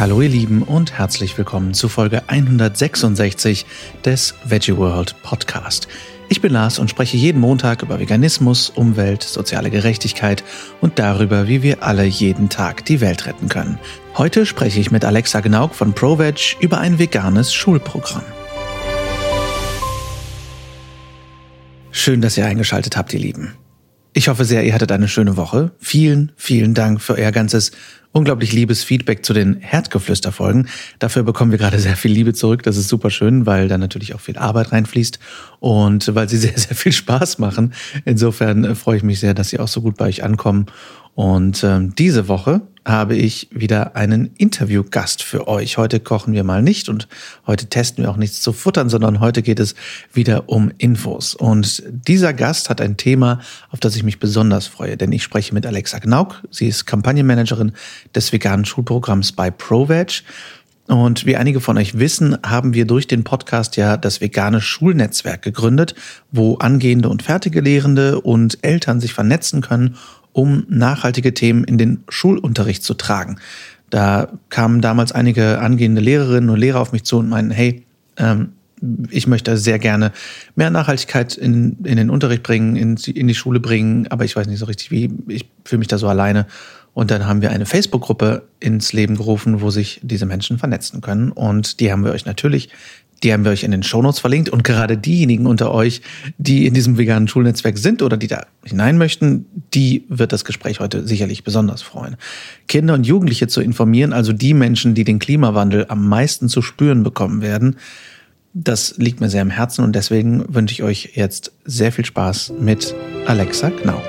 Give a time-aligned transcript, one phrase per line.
[0.00, 3.66] Hallo ihr Lieben und herzlich willkommen zu Folge 166
[4.02, 5.88] des Veggie World Podcast.
[6.30, 10.42] Ich bin Lars und spreche jeden Montag über Veganismus, Umwelt, soziale Gerechtigkeit
[10.80, 13.78] und darüber, wie wir alle jeden Tag die Welt retten können.
[14.16, 18.24] Heute spreche ich mit Alexa Gnauk von ProVeg über ein veganes Schulprogramm.
[21.90, 23.52] Schön, dass ihr eingeschaltet habt, ihr Lieben.
[24.12, 25.70] Ich hoffe sehr, ihr hattet eine schöne Woche.
[25.78, 27.70] Vielen, vielen Dank für euer ganzes
[28.12, 30.68] unglaublich liebes Feedback zu den Herdgeflüster-Folgen.
[30.98, 32.64] Dafür bekommen wir gerade sehr viel Liebe zurück.
[32.64, 35.20] Das ist super schön, weil da natürlich auch viel Arbeit reinfließt
[35.60, 37.72] und weil sie sehr, sehr viel Spaß machen.
[38.04, 40.66] Insofern äh, freue ich mich sehr, dass sie auch so gut bei euch ankommen.
[41.20, 45.76] Und ähm, diese Woche habe ich wieder einen Interviewgast für euch.
[45.76, 47.08] Heute kochen wir mal nicht und
[47.46, 49.74] heute testen wir auch nichts zu futtern, sondern heute geht es
[50.14, 51.34] wieder um Infos.
[51.34, 55.52] Und dieser Gast hat ein Thema, auf das ich mich besonders freue, denn ich spreche
[55.52, 56.42] mit Alexa Gnauk.
[56.50, 57.72] Sie ist Kampagnenmanagerin
[58.14, 60.22] des veganen Schulprogramms bei ProVeg.
[60.86, 65.42] Und wie einige von euch wissen, haben wir durch den Podcast ja das vegane Schulnetzwerk
[65.42, 65.94] gegründet,
[66.32, 69.96] wo angehende und fertige Lehrende und Eltern sich vernetzen können
[70.32, 73.38] um nachhaltige Themen in den Schulunterricht zu tragen.
[73.90, 77.84] Da kamen damals einige angehende Lehrerinnen und Lehrer auf mich zu und meinten, hey,
[78.16, 78.52] ähm,
[79.10, 80.12] ich möchte sehr gerne
[80.54, 84.46] mehr Nachhaltigkeit in, in den Unterricht bringen, in, in die Schule bringen, aber ich weiß
[84.46, 85.10] nicht so richtig wie.
[85.28, 86.46] Ich fühle mich da so alleine.
[86.92, 91.30] Und dann haben wir eine Facebook-Gruppe ins Leben gerufen, wo sich diese Menschen vernetzen können.
[91.30, 92.70] Und die haben wir euch natürlich
[93.22, 94.48] die haben wir euch in den Shownotes verlinkt.
[94.48, 96.02] Und gerade diejenigen unter euch,
[96.38, 100.80] die in diesem veganen Schulnetzwerk sind oder die da hinein möchten, die wird das Gespräch
[100.80, 102.16] heute sicherlich besonders freuen.
[102.68, 107.02] Kinder und Jugendliche zu informieren, also die Menschen, die den Klimawandel am meisten zu spüren
[107.02, 107.76] bekommen werden,
[108.52, 112.54] das liegt mir sehr am Herzen und deswegen wünsche ich euch jetzt sehr viel Spaß
[112.58, 112.94] mit
[113.26, 114.02] Alexa Knauk.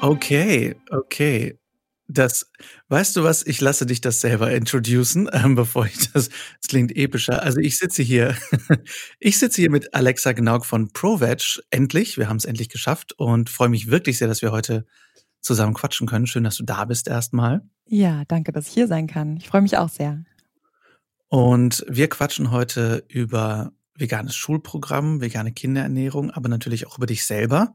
[0.00, 1.59] Okay, okay.
[2.12, 2.50] Das,
[2.88, 3.46] weißt du was?
[3.46, 7.42] Ich lasse dich das selber introducen, ähm, bevor ich das, das klingt epischer.
[7.42, 8.36] Also ich sitze hier,
[9.20, 11.60] ich sitze hier mit Alexa Gnauk von ProVeg.
[11.70, 14.86] Endlich, wir haben es endlich geschafft und freue mich wirklich sehr, dass wir heute
[15.40, 16.26] zusammen quatschen können.
[16.26, 17.62] Schön, dass du da bist erstmal.
[17.86, 19.36] Ja, danke, dass ich hier sein kann.
[19.36, 20.24] Ich freue mich auch sehr.
[21.28, 27.74] Und wir quatschen heute über veganes Schulprogramm, vegane Kinderernährung, aber natürlich auch über dich selber.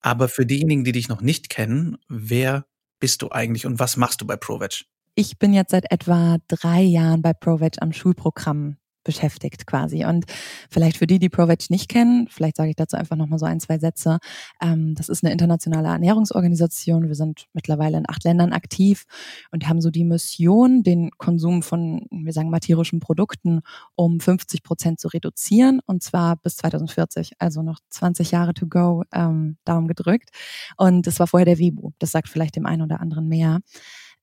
[0.00, 2.66] Aber für diejenigen, die dich noch nicht kennen, wer
[3.00, 4.84] bist du eigentlich und was machst du bei ProVeg?
[5.14, 10.04] Ich bin jetzt seit etwa drei Jahren bei ProVeg am Schulprogramm beschäftigt quasi.
[10.04, 10.26] Und
[10.70, 13.60] vielleicht für die, die ProVeg nicht kennen, vielleicht sage ich dazu einfach nochmal so ein,
[13.60, 14.18] zwei Sätze.
[14.60, 17.08] Ähm, das ist eine internationale Ernährungsorganisation.
[17.08, 19.04] Wir sind mittlerweile in acht Ländern aktiv
[19.50, 23.60] und haben so die Mission, den Konsum von, wir sagen mal, tierischen Produkten
[23.94, 29.04] um 50 Prozent zu reduzieren und zwar bis 2040, also noch 20 Jahre to go,
[29.12, 30.30] ähm, Daumen gedrückt.
[30.76, 31.92] Und das war vorher der WIBU.
[31.98, 33.60] Das sagt vielleicht dem einen oder anderen mehr.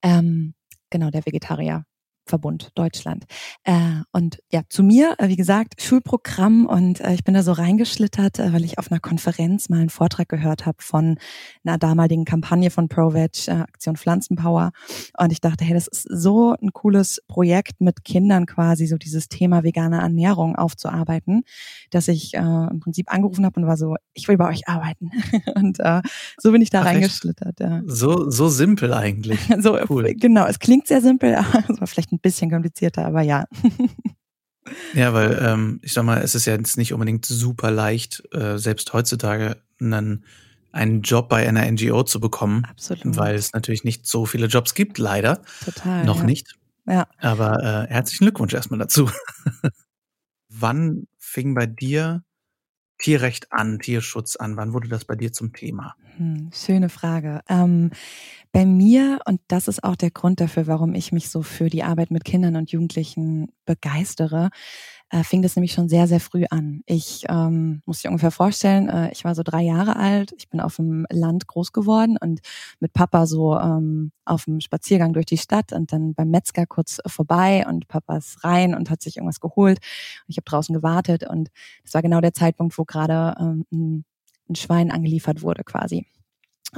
[0.04, 0.54] Ähm,
[0.90, 1.86] genau, der Vegetarier
[2.28, 3.26] Verbund Deutschland.
[3.64, 7.52] Äh, und ja, zu mir, äh, wie gesagt, Schulprogramm und äh, ich bin da so
[7.52, 11.18] reingeschlittert, äh, weil ich auf einer Konferenz mal einen Vortrag gehört habe von
[11.64, 14.72] einer damaligen Kampagne von ProVeg, äh, Aktion Pflanzenpower.
[15.18, 19.30] Und ich dachte, hey, das ist so ein cooles Projekt mit Kindern quasi, so dieses
[19.30, 21.44] Thema vegane Ernährung aufzuarbeiten,
[21.92, 25.12] dass ich äh, im Prinzip angerufen habe und war so, ich will bei euch arbeiten.
[25.56, 26.02] und äh,
[26.38, 27.60] so bin ich da Ach, reingeschlittert.
[27.60, 27.82] Ja.
[27.86, 29.40] So, so simpel eigentlich.
[29.60, 30.14] so, cool.
[30.16, 33.46] Genau, es klingt sehr simpel, aber es war vielleicht ein bisschen komplizierter, aber ja.
[34.94, 38.58] ja, weil ähm, ich sag mal, es ist ja jetzt nicht unbedingt super leicht, äh,
[38.58, 40.26] selbst heutzutage einen,
[40.72, 42.66] einen Job bei einer NGO zu bekommen.
[42.66, 43.18] Absolut.
[43.18, 45.42] Weil es natürlich nicht so viele Jobs gibt, leider.
[45.64, 46.06] Total.
[46.06, 46.24] Noch ja.
[46.24, 46.56] nicht.
[46.86, 47.08] Ja.
[47.20, 49.10] Aber äh, herzlichen Glückwunsch erstmal dazu.
[50.50, 52.24] Wann fing bei dir
[52.98, 54.58] Tierrecht an, Tierschutz an?
[54.58, 55.96] Wann wurde das bei dir zum Thema?
[56.18, 57.42] Hm, schöne Frage.
[57.48, 57.92] Ähm,
[58.52, 61.84] bei mir, und das ist auch der Grund dafür, warum ich mich so für die
[61.84, 64.50] Arbeit mit Kindern und Jugendlichen begeistere,
[65.10, 66.82] äh, fing das nämlich schon sehr, sehr früh an.
[66.86, 70.60] Ich ähm, muss dir ungefähr vorstellen, äh, ich war so drei Jahre alt, ich bin
[70.60, 72.42] auf dem Land groß geworden und
[72.80, 77.00] mit Papa so ähm, auf dem Spaziergang durch die Stadt und dann beim Metzger kurz
[77.06, 79.78] vorbei und Papa ist rein und hat sich irgendwas geholt.
[79.78, 81.50] Und ich habe draußen gewartet und
[81.84, 84.06] das war genau der Zeitpunkt, wo gerade ähm, ein,
[84.50, 86.06] ein Schwein angeliefert wurde quasi.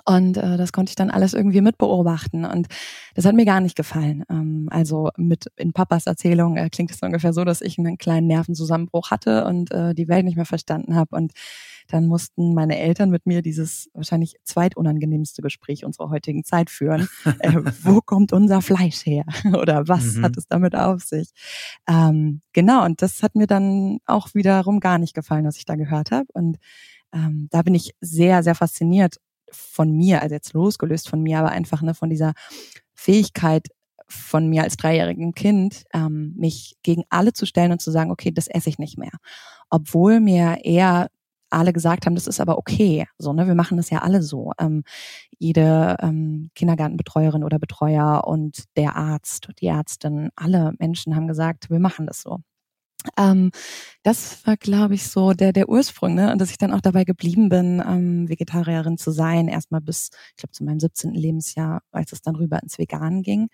[0.05, 2.45] Und äh, das konnte ich dann alles irgendwie mitbeobachten.
[2.45, 2.67] Und
[3.15, 4.23] das hat mir gar nicht gefallen.
[4.29, 8.27] Ähm, also mit in Papas Erzählung äh, klingt es ungefähr so, dass ich einen kleinen
[8.27, 11.15] Nervenzusammenbruch hatte und äh, die Welt nicht mehr verstanden habe.
[11.15, 11.33] Und
[11.87, 17.09] dann mussten meine Eltern mit mir dieses wahrscheinlich zweitunangenehmste Gespräch unserer heutigen Zeit führen.
[17.39, 19.25] äh, wo kommt unser Fleisch her?
[19.59, 20.23] Oder was mhm.
[20.23, 21.31] hat es damit auf sich?
[21.87, 25.75] Ähm, genau, und das hat mir dann auch wiederum gar nicht gefallen, was ich da
[25.75, 26.27] gehört habe.
[26.33, 26.57] Und
[27.11, 29.15] ähm, da bin ich sehr, sehr fasziniert
[29.51, 32.33] von mir, also jetzt losgelöst von mir, aber einfach ne, von dieser
[32.93, 33.67] Fähigkeit
[34.07, 38.31] von mir als dreijährigem Kind, ähm, mich gegen alle zu stellen und zu sagen, okay,
[38.31, 39.11] das esse ich nicht mehr.
[39.69, 41.09] Obwohl mir eher
[41.51, 43.07] alle gesagt haben, das ist aber okay.
[43.17, 44.51] So, ne, wir machen das ja alle so.
[44.59, 44.83] Ähm,
[45.37, 51.79] jede ähm, Kindergartenbetreuerin oder Betreuer und der Arzt, die Ärztin, alle Menschen haben gesagt, wir
[51.79, 52.39] machen das so.
[53.17, 53.51] Ähm,
[54.03, 56.31] das war, glaube ich, so der, der Ursprung, ne?
[56.31, 60.37] Und dass ich dann auch dabei geblieben bin, ähm, Vegetarierin zu sein, erstmal bis, ich
[60.37, 61.13] glaube, zu meinem 17.
[61.13, 63.49] Lebensjahr, als es dann rüber ins Vegan ging.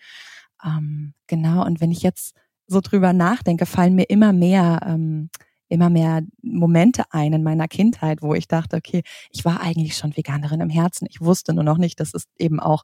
[0.65, 2.35] Ähm, genau, und wenn ich jetzt
[2.67, 5.29] so drüber nachdenke, fallen mir immer mehr ähm,
[5.69, 9.01] immer mehr Momente ein in meiner Kindheit, wo ich dachte, okay,
[9.31, 11.07] ich war eigentlich schon Veganerin im Herzen.
[11.09, 12.83] Ich wusste nur noch nicht, dass es eben auch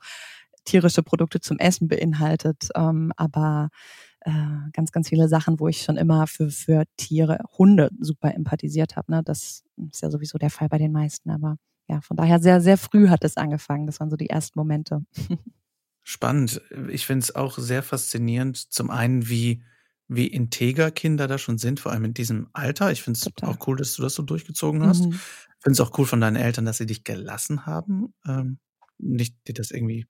[0.65, 2.69] tierische Produkte zum Essen beinhaltet.
[2.75, 3.69] Ähm, aber
[4.21, 4.31] äh,
[4.73, 9.11] ganz, ganz viele Sachen, wo ich schon immer für, für Tiere, Hunde super empathisiert habe.
[9.11, 9.23] Ne?
[9.23, 11.29] Das ist ja sowieso der Fall bei den meisten.
[11.29, 11.57] Aber
[11.87, 13.85] ja, von daher sehr, sehr früh hat es angefangen.
[13.85, 15.03] Das waren so die ersten Momente.
[16.03, 16.61] Spannend.
[16.89, 18.57] Ich finde es auch sehr faszinierend.
[18.57, 19.63] Zum einen, wie
[20.13, 22.91] wie integer Kinder da schon sind, vor allem in diesem Alter.
[22.91, 25.05] Ich finde es auch cool, dass du das so durchgezogen hast.
[25.05, 25.13] Mhm.
[25.13, 28.13] Ich finde es auch cool von deinen Eltern, dass sie dich gelassen haben.
[28.27, 28.59] Ähm,
[28.97, 30.05] nicht dir das irgendwie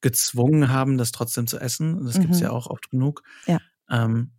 [0.00, 2.04] gezwungen haben, das trotzdem zu essen.
[2.04, 2.22] Das mhm.
[2.22, 3.22] gibt es ja auch oft genug.
[3.46, 3.58] Ja.
[3.90, 4.32] Ähm,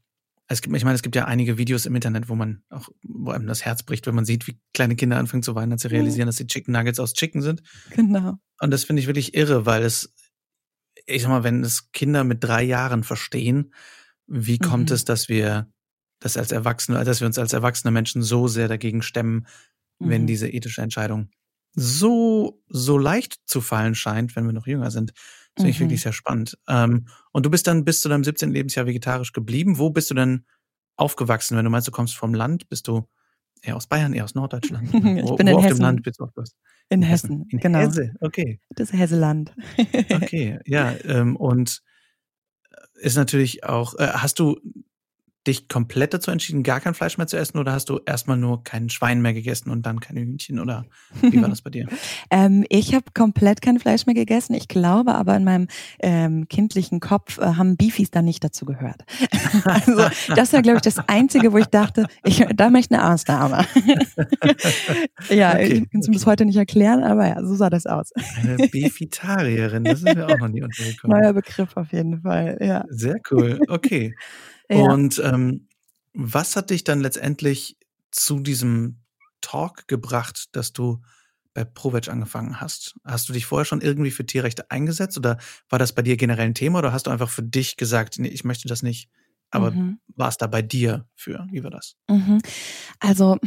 [0.48, 3.30] es gibt, ich meine, es gibt ja einige Videos im Internet, wo man auch, wo
[3.32, 5.90] einem das Herz bricht, wenn man sieht, wie kleine Kinder anfangen zu weinen, als sie
[5.90, 7.62] realisieren, dass die Chicken Nuggets aus Chicken sind.
[7.92, 8.40] Genau.
[8.60, 10.12] Und das finde ich wirklich irre, weil es,
[11.06, 13.74] ich sag mal, wenn es Kinder mit drei Jahren verstehen,
[14.26, 14.96] wie kommt mhm.
[14.96, 15.72] es, dass wir
[16.20, 19.46] das als Erwachsene, dass wir uns als erwachsene Menschen so sehr dagegen stemmen,
[20.00, 20.10] mhm.
[20.10, 21.30] wenn diese ethische Entscheidung
[21.74, 25.14] so, so leicht zu fallen scheint, wenn wir noch jünger sind.
[25.60, 26.04] Das finde ich wirklich mhm.
[26.04, 26.58] sehr spannend.
[26.70, 28.50] Ähm, und du bist dann bis zu deinem 17.
[28.50, 29.78] Lebensjahr vegetarisch geblieben.
[29.78, 30.46] Wo bist du denn
[30.96, 31.58] aufgewachsen?
[31.58, 33.10] Wenn du meinst, du kommst vom Land, bist du
[33.62, 34.88] eher aus Bayern, eher aus Norddeutschland?
[34.94, 35.78] ich wo, bin wo in auf Hessen.
[35.78, 36.56] dem Land bist du aufgewachsen?
[36.88, 37.80] In, in Hessen, Hessen, in genau.
[37.80, 38.62] Hesse, okay.
[38.70, 39.54] Das Hesseland.
[40.12, 40.96] okay, ja.
[41.04, 41.82] Ähm, und
[42.94, 44.62] ist natürlich auch, äh, hast du
[45.48, 48.64] dich komplett dazu entschieden, gar kein Fleisch mehr zu essen oder hast du erstmal nur
[48.64, 50.86] kein Schwein mehr gegessen und dann keine Hühnchen oder
[51.22, 51.88] wie war das bei dir?
[52.30, 54.54] ähm, ich habe komplett kein Fleisch mehr gegessen.
[54.54, 55.68] Ich glaube aber in meinem
[56.02, 59.06] ähm, kindlichen Kopf äh, haben Beefies dann nicht dazu gehört.
[59.64, 63.66] also das war glaube ich das Einzige, wo ich dachte, ich, da möchte eine Ausnahme.
[65.30, 66.12] ja, okay, ich kann es okay.
[66.12, 68.12] bis heute nicht erklären, aber ja, so sah das aus.
[68.42, 71.18] Eine Beefitarierin, das ist mir auch noch nie untergekommen.
[71.18, 72.84] Neuer Begriff auf jeden Fall, ja.
[72.90, 74.14] Sehr cool, okay.
[74.70, 74.78] Ja.
[74.78, 75.68] Und ähm,
[76.14, 77.78] was hat dich dann letztendlich
[78.12, 79.00] zu diesem
[79.42, 81.02] Talk gebracht, dass du
[81.54, 82.96] bei ProVeg angefangen hast?
[83.04, 85.38] Hast du dich vorher schon irgendwie für Tierrechte eingesetzt oder
[85.70, 88.28] war das bei dir generell ein Thema oder hast du einfach für dich gesagt, nee,
[88.28, 89.10] ich möchte das nicht?
[89.52, 90.00] Aber mhm.
[90.16, 91.48] war es da bei dir für?
[91.52, 91.96] Wie war das?
[92.08, 92.40] Mhm.
[93.00, 93.38] Also,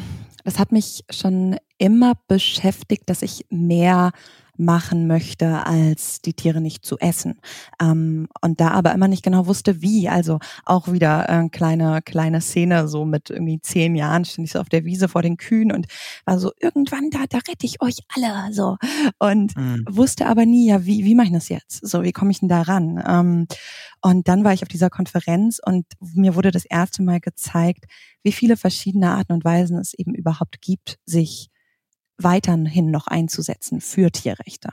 [0.45, 4.11] das hat mich schon immer beschäftigt, dass ich mehr
[4.59, 7.41] machen möchte, als die Tiere nicht zu essen.
[7.81, 10.09] Ähm, und da aber immer nicht genau wusste, wie.
[10.09, 14.61] Also auch wieder äh, kleine, kleine Szene, so mit irgendwie zehn Jahren stand ich so
[14.61, 15.87] auf der Wiese vor den Kühen und
[16.25, 18.53] war so, irgendwann da, da rette ich euch alle.
[18.53, 18.77] So.
[19.19, 19.85] Und mhm.
[19.89, 21.87] wusste aber nie, ja, wie, wie mache ich das jetzt?
[21.87, 23.03] So, wie komme ich denn da ran?
[23.07, 23.47] Ähm,
[24.03, 27.87] und dann war ich auf dieser Konferenz und mir wurde das erste Mal gezeigt,
[28.23, 31.52] wie viele verschiedene Arten und Weisen es eben überhaupt gibt, sich
[32.25, 34.71] weiterhin noch einzusetzen für Tierrechte.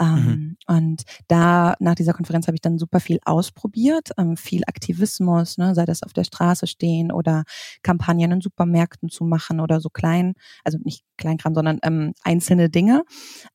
[0.00, 0.56] Ähm, mhm.
[0.66, 5.74] Und da nach dieser Konferenz habe ich dann super viel ausprobiert, ähm, viel Aktivismus, ne,
[5.74, 7.44] sei das auf der Straße stehen oder
[7.82, 10.34] Kampagnen in Supermärkten zu machen oder so klein,
[10.64, 13.02] also nicht Kleinkram, sondern ähm, einzelne Dinge,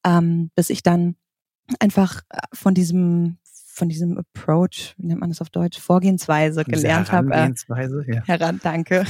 [0.06, 1.16] ähm, bis ich dann
[1.80, 3.38] einfach äh, von diesem
[3.74, 7.30] von diesem Approach, wie nennt man das auf Deutsch, Vorgehensweise gelernt habe.
[7.30, 8.24] Äh, Herangehensweise, äh, ja.
[8.26, 9.04] Heran, danke.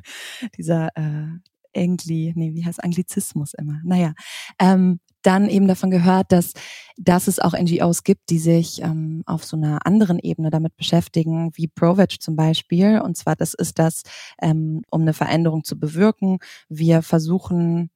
[0.56, 1.26] dieser äh,
[1.76, 3.80] Angli, nee, wie heißt Anglizismus immer?
[3.84, 4.14] Naja,
[4.60, 6.52] ähm, dann eben davon gehört, dass,
[6.96, 11.50] dass es auch NGOs gibt, die sich ähm, auf so einer anderen Ebene damit beschäftigen,
[11.54, 13.00] wie ProVeg zum Beispiel.
[13.00, 14.02] Und zwar, das ist das,
[14.40, 16.38] ähm, um eine Veränderung zu bewirken.
[16.68, 17.90] Wir versuchen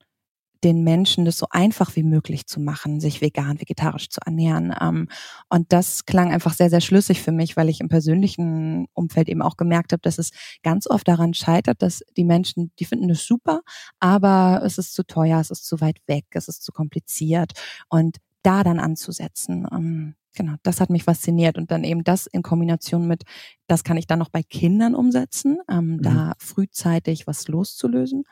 [0.64, 4.74] den Menschen das so einfach wie möglich zu machen, sich vegan, vegetarisch zu ernähren.
[4.80, 5.08] Ähm,
[5.48, 9.42] und das klang einfach sehr, sehr schlüssig für mich, weil ich im persönlichen Umfeld eben
[9.42, 10.30] auch gemerkt habe, dass es
[10.62, 13.60] ganz oft daran scheitert, dass die Menschen, die finden es super,
[14.00, 17.52] aber es ist zu teuer, es ist zu weit weg, es ist zu kompliziert.
[17.88, 21.58] Und da dann anzusetzen, ähm, genau, das hat mich fasziniert.
[21.58, 23.24] Und dann eben das in Kombination mit,
[23.66, 26.02] das kann ich dann noch bei Kindern umsetzen, ähm, mhm.
[26.02, 28.24] da frühzeitig was loszulösen.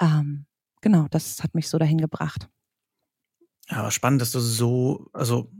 [0.00, 0.46] Ähm,
[0.82, 2.48] genau, das hat mich so dahin gebracht.
[3.70, 5.50] Ja, aber spannend, dass du so, also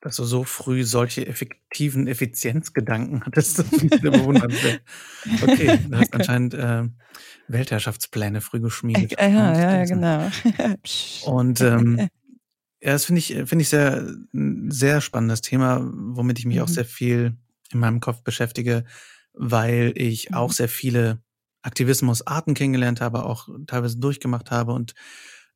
[0.00, 3.60] dass du so früh solche effektiven Effizienzgedanken hattest.
[3.60, 3.66] Das.
[5.42, 6.88] Okay, du hast anscheinend äh,
[7.46, 9.12] Weltherrschaftspläne früh geschmiedet.
[9.12, 10.28] Ja, ja, ja, genau.
[11.24, 12.08] Und ähm,
[12.82, 16.64] Ja, das finde ich, finde ich sehr, sehr spannendes Thema, womit ich mich mhm.
[16.64, 17.36] auch sehr viel
[17.70, 18.84] in meinem Kopf beschäftige,
[19.34, 20.36] weil ich mhm.
[20.36, 21.22] auch sehr viele
[21.62, 24.94] Aktivismusarten kennengelernt habe, auch teilweise durchgemacht habe und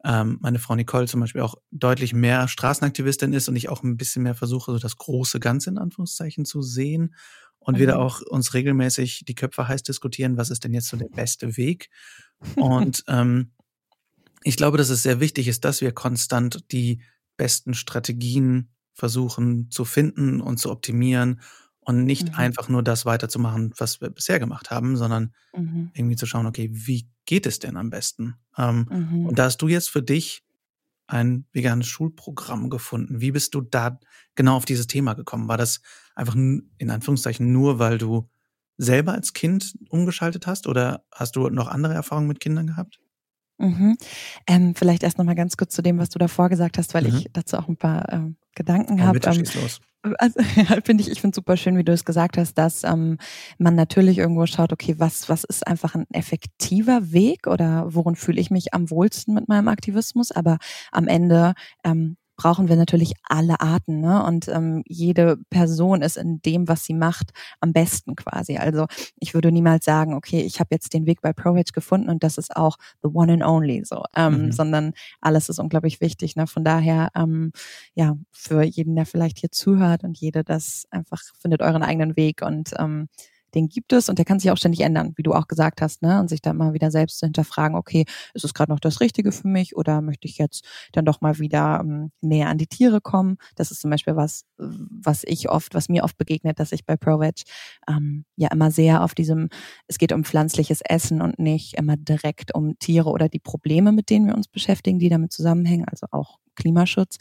[0.04, 3.96] ähm, meine Frau Nicole zum Beispiel auch deutlich mehr Straßenaktivistin ist und ich auch ein
[3.96, 7.14] bisschen mehr versuche, so das große Ganze in Anführungszeichen zu sehen
[7.58, 7.78] und mhm.
[7.80, 11.08] wir da auch uns regelmäßig die Köpfe heiß diskutieren, was ist denn jetzt so der
[11.08, 11.90] beste Weg?
[12.54, 13.50] Und ähm,
[14.44, 17.02] ich glaube, dass es sehr wichtig ist, dass wir konstant die
[17.36, 21.40] besten Strategien versuchen zu finden und zu optimieren
[21.86, 22.34] und nicht mhm.
[22.34, 25.92] einfach nur das weiterzumachen, was wir bisher gemacht haben, sondern mhm.
[25.94, 28.34] irgendwie zu schauen, okay, wie geht es denn am besten?
[28.58, 29.26] Ähm, mhm.
[29.26, 30.44] Und da hast du jetzt für dich
[31.06, 33.20] ein veganes Schulprogramm gefunden.
[33.20, 34.00] Wie bist du da
[34.34, 35.46] genau auf dieses Thema gekommen?
[35.46, 35.80] War das
[36.16, 38.28] einfach in Anführungszeichen nur, weil du
[38.76, 42.98] selber als Kind umgeschaltet hast oder hast du noch andere Erfahrungen mit Kindern gehabt?
[43.58, 43.96] Mhm.
[44.46, 47.08] Ähm, vielleicht erst noch mal ganz kurz zu dem, was du davor gesagt hast, weil
[47.08, 47.16] mhm.
[47.16, 49.18] ich dazu auch ein paar ähm, Gedanken habe.
[49.24, 49.80] Ähm, los.
[50.18, 53.18] Also, ja, finde ich, ich finde super schön, wie du es gesagt hast, dass ähm,
[53.58, 58.40] man natürlich irgendwo schaut, okay, was, was ist einfach ein effektiver Weg oder worin fühle
[58.40, 60.58] ich mich am wohlsten mit meinem Aktivismus, aber
[60.92, 64.00] am Ende ähm, brauchen wir natürlich alle Arten.
[64.00, 64.22] Ne?
[64.24, 68.56] Und ähm, jede Person ist in dem, was sie macht, am besten quasi.
[68.56, 68.86] Also
[69.18, 72.38] ich würde niemals sagen, okay, ich habe jetzt den Weg bei ProH gefunden und das
[72.38, 74.52] ist auch the one and only so, ähm, mhm.
[74.52, 76.36] sondern alles ist unglaublich wichtig.
[76.36, 76.46] Ne?
[76.46, 77.52] Von daher, ähm,
[77.94, 82.42] ja, für jeden, der vielleicht hier zuhört und jede, das einfach findet euren eigenen Weg
[82.42, 83.08] und ähm,
[83.54, 86.02] den gibt es und der kann sich auch ständig ändern, wie du auch gesagt hast,
[86.02, 86.20] ne?
[86.20, 89.32] Und sich dann mal wieder selbst zu hinterfragen, okay, ist es gerade noch das Richtige
[89.32, 93.00] für mich oder möchte ich jetzt dann doch mal wieder ähm, näher an die Tiere
[93.00, 93.38] kommen?
[93.54, 96.96] Das ist zum Beispiel was, was ich oft, was mir oft begegnet, dass ich bei
[96.96, 97.42] ProVeg
[97.88, 99.48] ähm, ja immer sehr auf diesem,
[99.86, 104.10] es geht um pflanzliches Essen und nicht immer direkt um Tiere oder die Probleme, mit
[104.10, 107.18] denen wir uns beschäftigen, die damit zusammenhängen, also auch Klimaschutz.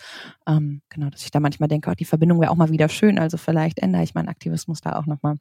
[0.48, 3.20] Ähm, genau, dass ich da manchmal denke, oh, die Verbindung wäre auch mal wieder schön.
[3.20, 5.36] Also vielleicht ändere ich meinen Aktivismus da auch nochmal.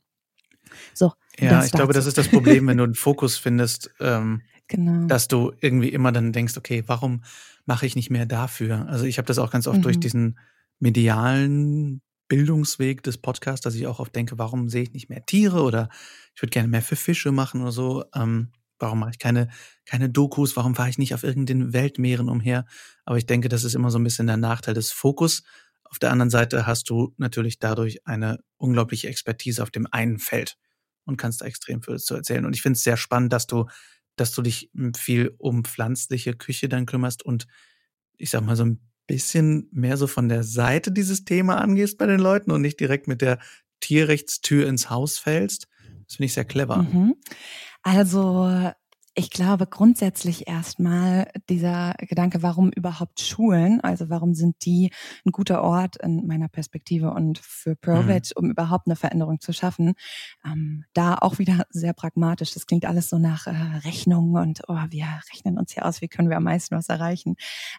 [0.92, 1.12] So.
[1.38, 5.06] Ja, ich glaube, das ist das Problem, wenn du einen Fokus findest, ähm, genau.
[5.06, 7.22] dass du irgendwie immer dann denkst, okay, warum
[7.66, 8.86] mache ich nicht mehr dafür?
[8.88, 9.82] Also ich habe das auch ganz oft mhm.
[9.82, 10.38] durch diesen
[10.78, 15.62] medialen Bildungsweg des Podcasts, dass ich auch oft denke, warum sehe ich nicht mehr Tiere
[15.62, 15.88] oder
[16.34, 18.04] ich würde gerne mehr für Fische machen oder so.
[18.14, 19.48] Ähm, warum mache ich keine,
[19.86, 20.56] keine Dokus?
[20.56, 22.66] Warum fahre ich nicht auf irgendeinen Weltmeeren umher?
[23.04, 25.42] Aber ich denke, das ist immer so ein bisschen der Nachteil des Fokus.
[25.94, 30.56] Auf der anderen Seite hast du natürlich dadurch eine unglaubliche Expertise auf dem einen Feld
[31.04, 32.44] und kannst da extrem viel zu erzählen.
[32.44, 33.66] Und ich finde es sehr spannend, dass du,
[34.16, 37.46] dass du dich viel um pflanzliche Küche dann kümmerst und
[38.16, 42.06] ich sag mal so ein bisschen mehr so von der Seite dieses Thema angehst bei
[42.06, 43.38] den Leuten und nicht direkt mit der
[43.78, 45.68] Tierrechtstür ins Haus fällst.
[46.08, 46.78] Das finde ich sehr clever.
[46.78, 47.14] Mhm.
[47.84, 48.72] Also
[49.16, 54.90] ich glaube grundsätzlich erstmal dieser Gedanke, warum überhaupt Schulen, also warum sind die
[55.24, 58.44] ein guter Ort in meiner Perspektive und für ProVeg, mhm.
[58.44, 59.94] um überhaupt eine Veränderung zu schaffen,
[60.44, 62.54] ähm, da auch wieder sehr pragmatisch.
[62.54, 63.52] Das klingt alles so nach äh,
[63.84, 67.36] Rechnungen und oh, wir rechnen uns hier aus, wie können wir am meisten was erreichen.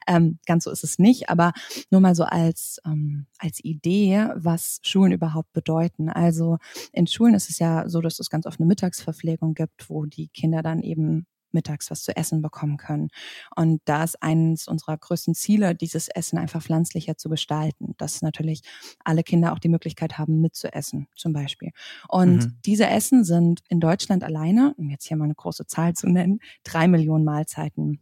[0.07, 1.51] Ähm, ganz so ist es nicht, aber
[1.91, 6.09] nur mal so als, ähm, als Idee, was Schulen überhaupt bedeuten.
[6.09, 6.59] Also
[6.93, 10.29] in Schulen ist es ja so, dass es ganz oft eine Mittagsverpflegung gibt, wo die
[10.29, 11.24] Kinder dann eben
[11.55, 13.09] mittags was zu essen bekommen können.
[13.55, 18.61] Und da ist eines unserer größten Ziele, dieses Essen einfach pflanzlicher zu gestalten, dass natürlich
[19.03, 21.71] alle Kinder auch die Möglichkeit haben, mitzuessen, zum Beispiel.
[22.07, 22.57] Und mhm.
[22.65, 26.39] diese Essen sind in Deutschland alleine, um jetzt hier mal eine große Zahl zu nennen,
[26.63, 28.01] drei Millionen Mahlzeiten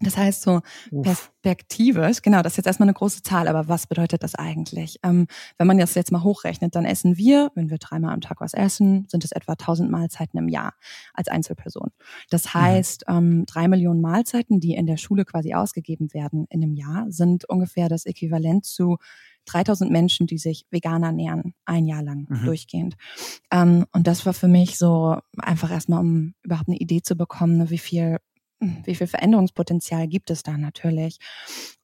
[0.00, 0.60] das heißt so
[1.02, 4.98] perspektivisch, genau, das ist jetzt erstmal eine große Zahl, aber was bedeutet das eigentlich?
[5.02, 5.26] Ähm,
[5.58, 8.54] wenn man das jetzt mal hochrechnet, dann essen wir, wenn wir dreimal am Tag was
[8.54, 10.74] essen, sind es etwa 1000 Mahlzeiten im Jahr
[11.12, 11.90] als Einzelperson.
[12.30, 12.54] Das mhm.
[12.58, 17.06] heißt, ähm, drei Millionen Mahlzeiten, die in der Schule quasi ausgegeben werden in einem Jahr,
[17.10, 18.96] sind ungefähr das Äquivalent zu
[19.46, 22.44] 3000 Menschen, die sich vegan ernähren, ein Jahr lang mhm.
[22.44, 22.96] durchgehend.
[23.50, 27.70] Ähm, und das war für mich so einfach erstmal, um überhaupt eine Idee zu bekommen,
[27.70, 28.18] wie viel
[28.60, 31.18] wie viel Veränderungspotenzial gibt es da natürlich.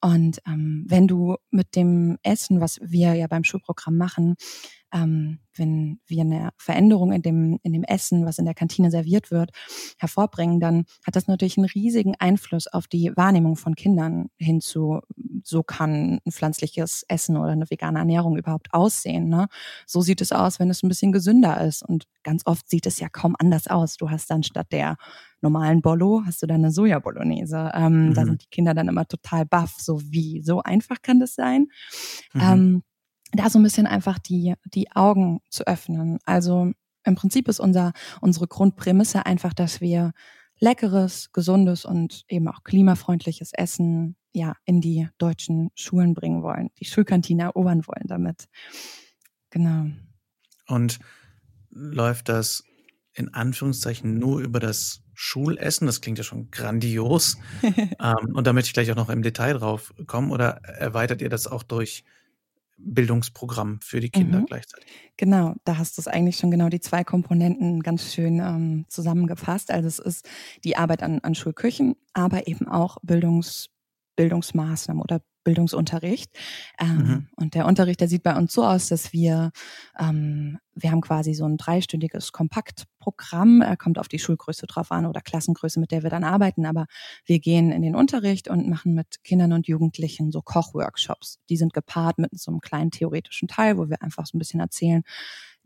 [0.01, 4.37] Und ähm, wenn du mit dem Essen, was wir ja beim Schulprogramm machen,
[4.97, 9.31] ähm, wenn wir eine Veränderung in dem, in dem Essen, was in der Kantine serviert
[9.31, 9.51] wird,
[9.99, 15.01] hervorbringen, dann hat das natürlich einen riesigen Einfluss auf die Wahrnehmung von Kindern hinzu,
[15.43, 19.29] so kann ein pflanzliches Essen oder eine vegane Ernährung überhaupt aussehen.
[19.29, 19.49] Ne?
[19.87, 21.83] So sieht es aus, wenn es ein bisschen gesünder ist.
[21.83, 23.97] Und ganz oft sieht es ja kaum anders aus.
[23.97, 24.97] Du hast dann statt der
[25.41, 27.71] normalen Bollo, hast du dann eine Soja-Bolognese.
[27.75, 28.15] Ähm, mhm.
[28.15, 31.69] Da sind die Kinder dann immer total baff, so wie, so einfach kann das sein.
[32.35, 32.41] Mhm.
[32.41, 32.83] Ähm,
[33.33, 36.19] da so ein bisschen einfach die, die Augen zu öffnen.
[36.25, 36.73] Also
[37.05, 40.13] im Prinzip ist unser, unsere Grundprämisse einfach, dass wir
[40.59, 46.85] leckeres, gesundes und eben auch klimafreundliches Essen ja in die deutschen Schulen bringen wollen, die
[46.85, 48.47] Schulkantine erobern wollen damit.
[49.51, 49.87] Genau.
[50.67, 50.99] Und
[51.71, 52.65] läuft das
[53.15, 55.87] in Anführungszeichen nur über das Schulessen?
[55.87, 57.39] Das klingt ja schon grandios.
[57.63, 60.31] ähm, und da möchte ich gleich auch noch im Detail drauf kommen.
[60.31, 62.05] Oder erweitert ihr das auch durch
[62.79, 64.47] Bildungsprogramm für die Kinder mhm.
[64.47, 64.87] gleichzeitig.
[65.17, 69.71] Genau, da hast du es eigentlich schon genau die zwei Komponenten ganz schön ähm, zusammengefasst.
[69.71, 70.29] Also es ist
[70.65, 73.71] die Arbeit an, an Schulküchen, aber eben auch Bildungs,
[74.17, 76.37] Bildungsmaßnahmen oder Bildungsunterricht.
[76.81, 77.29] Ähm, mhm.
[77.37, 79.53] Und der Unterricht, der sieht bei uns so aus, dass wir,
[79.97, 85.07] ähm, wir haben quasi so ein dreistündiges Kompaktprogramm, er kommt auf die Schulgröße drauf an
[85.07, 86.87] oder Klassengröße, mit der wir dann arbeiten, aber
[87.25, 91.39] wir gehen in den Unterricht und machen mit Kindern und Jugendlichen so Kochworkshops.
[91.49, 94.59] Die sind gepaart mit so einem kleinen theoretischen Teil, wo wir einfach so ein bisschen
[94.59, 95.05] erzählen,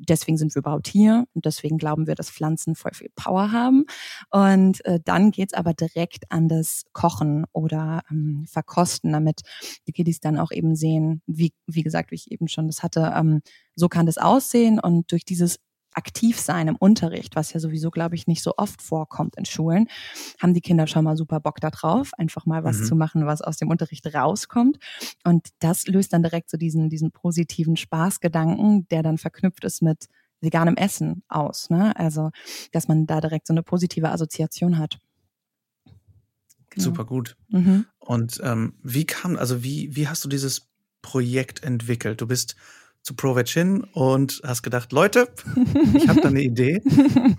[0.08, 3.84] deswegen sind wir überhaupt hier und deswegen glauben wir, dass Pflanzen voll viel Power haben.
[4.30, 9.42] Und äh, dann geht's aber direkt an das Kochen oder ähm, Verkosten, damit
[9.86, 13.12] die Kiddies dann auch eben sehen, wie, wie gesagt, wie ich eben schon das hatte,
[13.14, 13.42] ähm,
[13.74, 15.58] so kann das aussehen und durch dieses
[15.92, 19.88] aktiv sein im Unterricht, was ja sowieso, glaube ich, nicht so oft vorkommt in Schulen,
[20.40, 22.84] haben die Kinder schon mal super Bock da drauf, einfach mal was mhm.
[22.84, 24.78] zu machen, was aus dem Unterricht rauskommt.
[25.24, 30.06] Und das löst dann direkt so diesen, diesen positiven Spaßgedanken, der dann verknüpft ist mit
[30.40, 31.70] veganem Essen aus.
[31.70, 31.94] Ne?
[31.96, 32.30] Also,
[32.72, 34.98] dass man da direkt so eine positive Assoziation hat.
[36.70, 36.84] Genau.
[36.84, 37.36] Super gut.
[37.48, 37.86] Mhm.
[37.98, 40.68] Und ähm, wie kam, also wie, wie hast du dieses
[41.02, 42.20] Projekt entwickelt?
[42.20, 42.54] Du bist
[43.02, 45.28] zu ProVeg hin und hast gedacht, Leute,
[45.94, 46.82] ich habe da eine Idee.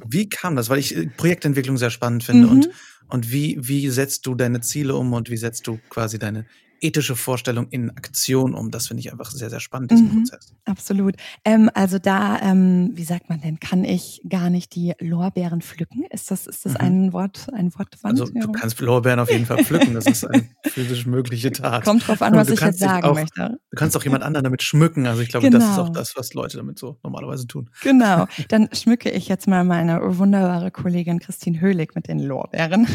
[0.07, 0.69] Wie kam das?
[0.69, 2.53] Weil ich äh, Projektentwicklung sehr spannend finde mhm.
[2.53, 2.69] und,
[3.09, 6.45] und wie, wie setzt du deine Ziele um und wie setzt du quasi deine
[6.81, 8.71] ethische Vorstellung in Aktion um.
[8.71, 10.53] Das finde ich einfach sehr, sehr spannend, diesen mhm, Prozess.
[10.65, 11.15] Absolut.
[11.45, 16.03] Ähm, also da, ähm, wie sagt man denn, kann ich gar nicht die Lorbeeren pflücken?
[16.09, 16.79] Ist das, ist das mhm.
[16.79, 17.95] ein Wort, ein Wort?
[18.03, 19.93] Also du kannst Lorbeeren auf jeden Fall pflücken.
[19.93, 21.83] Das ist eine physisch mögliche Tat.
[21.83, 23.59] Kommt drauf an, was ich jetzt sagen auch, möchte.
[23.69, 25.05] Du kannst auch jemand anderen damit schmücken.
[25.05, 25.59] Also ich glaube, genau.
[25.59, 25.99] das ist auch genau.
[25.99, 27.69] das, was Leute damit so normalerweise tun.
[27.81, 28.27] Genau.
[28.49, 32.87] Dann schmücke ich jetzt mal meine wunderbare Kollegin Christine Höhlig mit den Lorbeeren.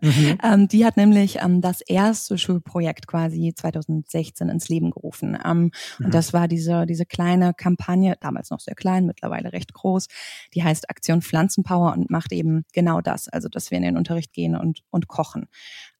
[0.00, 0.38] Mhm.
[0.42, 5.38] ähm, die hat nämlich ähm, das erste Schulprojekt quasi 2016 ins Leben gerufen.
[5.44, 6.06] Ähm, mhm.
[6.06, 10.06] Und das war diese, diese kleine Kampagne, damals noch sehr klein, mittlerweile recht groß,
[10.54, 14.32] die heißt Aktion Pflanzenpower und macht eben genau das, also dass wir in den Unterricht
[14.32, 15.46] gehen und, und kochen.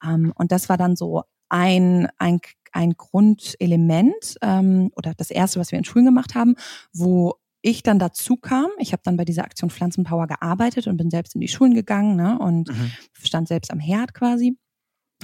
[0.04, 2.40] Ähm, und das war dann so ein, ein,
[2.72, 6.54] ein Grundelement ähm, oder das erste, was wir in Schulen gemacht haben,
[6.92, 11.10] wo ich dann dazu kam, ich habe dann bei dieser Aktion Pflanzenpower gearbeitet und bin
[11.10, 12.92] selbst in die Schulen gegangen ne, und mhm.
[13.12, 14.56] stand selbst am Herd quasi.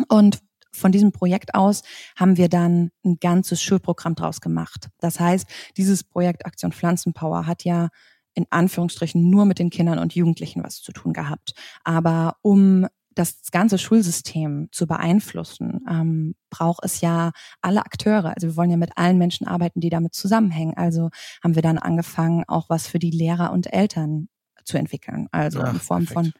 [0.08, 0.40] Und
[0.76, 1.82] von diesem Projekt aus
[2.16, 4.88] haben wir dann ein ganzes Schulprogramm draus gemacht.
[4.98, 7.88] Das heißt, dieses Projekt Aktion Pflanzenpower hat ja
[8.34, 11.54] in Anführungsstrichen nur mit den Kindern und Jugendlichen was zu tun gehabt.
[11.84, 12.86] Aber um
[13.16, 18.34] das ganze Schulsystem zu beeinflussen, ähm, braucht es ja alle Akteure.
[18.34, 20.76] Also wir wollen ja mit allen Menschen arbeiten, die damit zusammenhängen.
[20.76, 21.08] Also
[21.42, 24.28] haben wir dann angefangen, auch was für die Lehrer und Eltern
[24.66, 25.28] zu entwickeln.
[25.30, 26.14] Also Ach, in Form perfekt.
[26.14, 26.32] von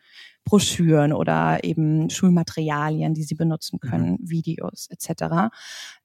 [0.45, 4.31] Broschüren oder eben Schulmaterialien, die sie benutzen können, mhm.
[4.31, 5.51] Videos etc.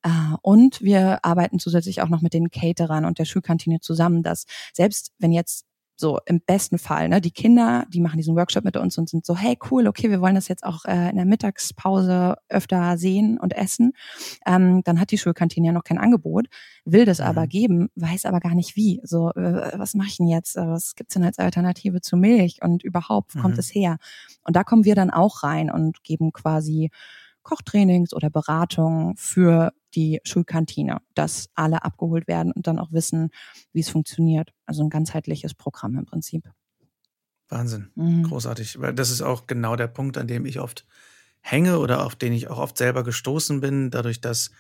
[0.02, 0.10] Äh,
[0.42, 5.14] und wir arbeiten zusätzlich auch noch mit den Caterern und der Schulkantine zusammen, dass selbst
[5.20, 5.66] wenn jetzt
[6.02, 9.26] so im besten Fall, ne, die Kinder, die machen diesen Workshop mit uns und sind
[9.26, 13.40] so, hey cool, okay, wir wollen das jetzt auch äh, in der Mittagspause öfter sehen
[13.40, 13.94] und essen.
[14.46, 16.48] Ähm, dann hat die Schulkantine ja noch kein Angebot,
[16.84, 17.26] will das mhm.
[17.26, 19.00] aber geben, weiß aber gar nicht wie.
[19.04, 20.58] So, äh, was mache ich denn jetzt?
[20.58, 23.44] Äh, was gibt's denn als Alternative zu Milch und überhaupt, wo mhm.
[23.44, 23.98] kommt es her?
[24.44, 26.90] Und da kommen wir dann auch rein und geben quasi
[27.44, 33.30] Kochtrainings oder Beratungen für die Schulkantine, dass alle abgeholt werden und dann auch wissen,
[33.74, 34.54] wie es funktioniert.
[34.66, 36.50] Also ein ganzheitliches Programm im Prinzip.
[37.50, 38.24] Wahnsinn, mhm.
[38.24, 38.80] großartig.
[38.80, 40.86] Weil das ist auch genau der Punkt, an dem ich oft
[41.42, 44.52] hänge oder auf den ich auch oft selber gestoßen bin, dadurch, dass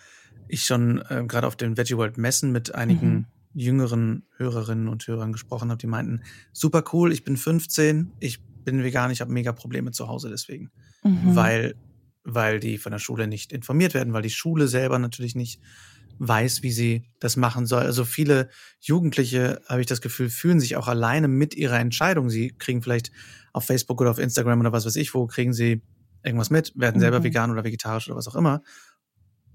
[0.48, 3.26] ich schon äh, gerade auf den Veggie World Messen mit einigen mhm.
[3.54, 8.84] jüngeren Hörerinnen und Hörern gesprochen habe, die meinten, super cool, ich bin 15, ich bin
[8.84, 10.72] vegan, ich habe mega Probleme zu Hause deswegen.
[11.04, 11.36] Mhm.
[11.36, 11.76] Weil
[12.23, 15.60] weil die von der Schule nicht informiert werden, weil die Schule selber natürlich nicht
[16.19, 17.81] weiß, wie sie das machen soll.
[17.81, 22.29] Also viele Jugendliche, habe ich das Gefühl, fühlen sich auch alleine mit ihrer Entscheidung.
[22.29, 23.12] Sie kriegen vielleicht
[23.53, 25.81] auf Facebook oder auf Instagram oder was weiß ich wo, kriegen sie
[26.23, 27.23] irgendwas mit, werden selber mhm.
[27.23, 28.62] vegan oder vegetarisch oder was auch immer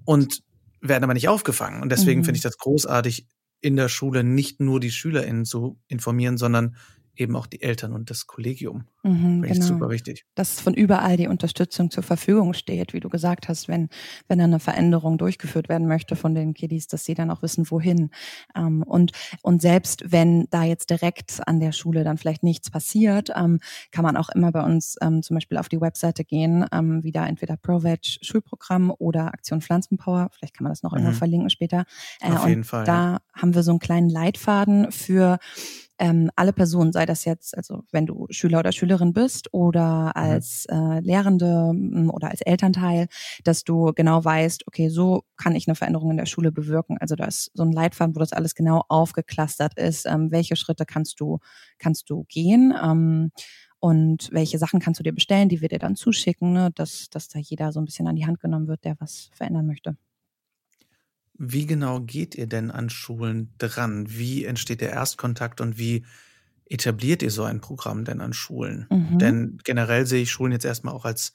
[0.05, 0.43] und
[0.81, 1.83] werden aber nicht aufgefangen.
[1.83, 2.25] Und deswegen mhm.
[2.25, 3.27] finde ich das großartig,
[3.61, 6.77] in der Schule nicht nur die SchülerInnen zu informieren, sondern
[7.17, 8.85] eben auch die Eltern und das Kollegium.
[9.03, 9.67] Mhm, Finde genau.
[9.67, 10.25] super wichtig.
[10.35, 13.89] Dass von überall die Unterstützung zur Verfügung steht, wie du gesagt hast, wenn,
[14.29, 18.11] wenn eine Veränderung durchgeführt werden möchte von den Kiddies, dass sie dann auch wissen, wohin.
[18.55, 23.31] Ähm, und, und selbst wenn da jetzt direkt an der Schule dann vielleicht nichts passiert,
[23.37, 23.61] ähm,
[23.93, 27.27] kann man auch immer bei uns ähm, zum Beispiel auf die Webseite gehen, ähm, wieder
[27.27, 30.31] entweder ProVeg Schulprogramm oder Aktion Pflanzenpower.
[30.33, 30.99] Vielleicht kann man das noch mhm.
[30.99, 31.85] irgendwo verlinken später.
[32.21, 32.85] Äh, auf jeden Fall.
[32.85, 33.19] Da ja.
[33.35, 35.39] haben wir so einen kleinen Leitfaden für
[35.99, 40.13] ähm, alle Personen, sei das jetzt, also wenn du Schüler oder Schülerin bist oder mhm.
[40.15, 43.09] als äh, Lehrende mm, oder als Elternteil,
[43.45, 46.99] dass du genau weißt, okay, so kann ich eine Veränderung in der Schule bewirken.
[46.99, 50.07] Also da ist so ein Leitfaden, wo das alles genau aufgeklustert ist.
[50.07, 51.39] Ähm, welche Schritte kannst du,
[51.79, 52.75] kannst du gehen?
[52.83, 53.31] Ähm,
[53.79, 56.71] und welche Sachen kannst du dir bestellen, die wir dir dann zuschicken, ne?
[56.75, 59.67] dass, dass da jeder so ein bisschen an die Hand genommen wird, der was verändern
[59.67, 59.97] möchte.
[61.39, 64.07] Wie genau geht ihr denn an Schulen dran?
[64.09, 66.05] Wie entsteht der Erstkontakt und wie
[66.69, 68.87] etabliert ihr so ein Programm denn an Schulen?
[68.91, 69.19] Mhm.
[69.19, 71.33] Denn generell sehe ich Schulen jetzt erstmal auch als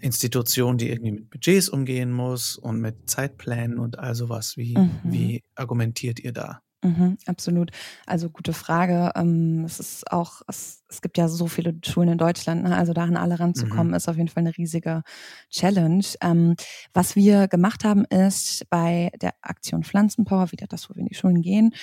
[0.00, 4.56] Institution, die irgendwie mit Budgets umgehen muss und mit Zeitplänen und all sowas.
[4.56, 5.00] Wie, mhm.
[5.04, 6.62] wie argumentiert ihr da?
[6.82, 7.72] Mhm, absolut.
[8.06, 9.10] Also gute Frage.
[9.16, 12.76] Ähm, es ist auch, es, es gibt ja so viele Schulen in Deutschland, ne?
[12.76, 13.94] also da an alle ranzukommen, mhm.
[13.94, 15.02] ist auf jeden Fall eine riesige
[15.50, 16.04] Challenge.
[16.20, 16.54] Ähm,
[16.94, 21.16] was wir gemacht haben, ist bei der Aktion Pflanzenpower, wieder das, wo wir in die
[21.16, 21.74] Schulen gehen,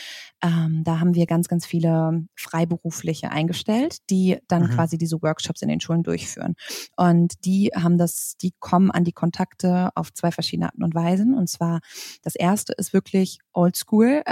[0.41, 4.69] ähm, da haben wir ganz, ganz viele Freiberufliche eingestellt, die dann mhm.
[4.69, 6.55] quasi diese Workshops in den Schulen durchführen.
[6.95, 11.33] Und die haben das, die kommen an die Kontakte auf zwei verschiedene Arten und Weisen.
[11.33, 11.81] Und zwar
[12.21, 14.23] das erste ist wirklich oldschool.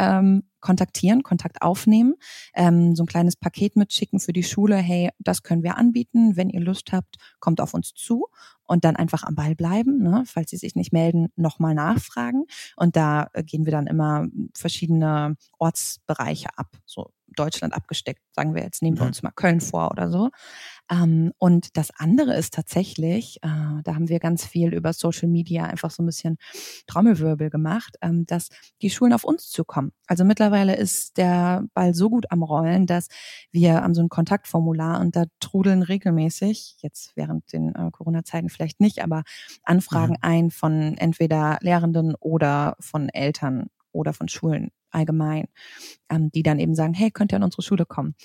[0.63, 2.15] Kontaktieren, Kontakt aufnehmen,
[2.55, 6.49] ähm, so ein kleines Paket mitschicken für die Schule, hey, das können wir anbieten, wenn
[6.49, 8.27] ihr Lust habt, kommt auf uns zu
[8.65, 10.23] und dann einfach am Ball bleiben, ne?
[10.25, 12.45] falls sie sich nicht melden, nochmal nachfragen.
[12.77, 18.63] Und da äh, gehen wir dann immer verschiedene Ortsbereiche ab, so Deutschland abgesteckt, sagen wir
[18.63, 20.29] jetzt, nehmen wir uns mal Köln vor oder so.
[20.91, 25.65] Ähm, und das andere ist tatsächlich, äh, da haben wir ganz viel über Social Media
[25.65, 26.37] einfach so ein bisschen
[26.87, 28.49] Trommelwirbel gemacht, ähm, dass
[28.81, 29.91] die Schulen auf uns zukommen.
[30.07, 33.07] Also mittlerweile ist der Ball so gut am Rollen, dass
[33.51, 38.79] wir haben so ein Kontaktformular und da trudeln regelmäßig, jetzt während den äh, Corona-Zeiten vielleicht
[38.79, 39.23] nicht, aber
[39.63, 40.19] Anfragen mhm.
[40.21, 45.45] ein von entweder Lehrenden oder von Eltern oder von Schulen allgemein,
[46.09, 48.15] ähm, die dann eben sagen, hey, könnt ihr an unsere Schule kommen?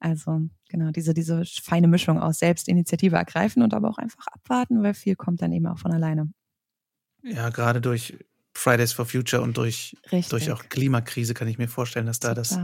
[0.00, 4.94] Also genau, diese, diese feine Mischung aus Selbstinitiative ergreifen und aber auch einfach abwarten, weil
[4.94, 6.30] viel kommt dann eben auch von alleine.
[7.22, 8.16] Ja, gerade durch
[8.58, 9.96] Fridays for Future und durch,
[10.30, 12.58] durch auch Klimakrise kann ich mir vorstellen, dass da das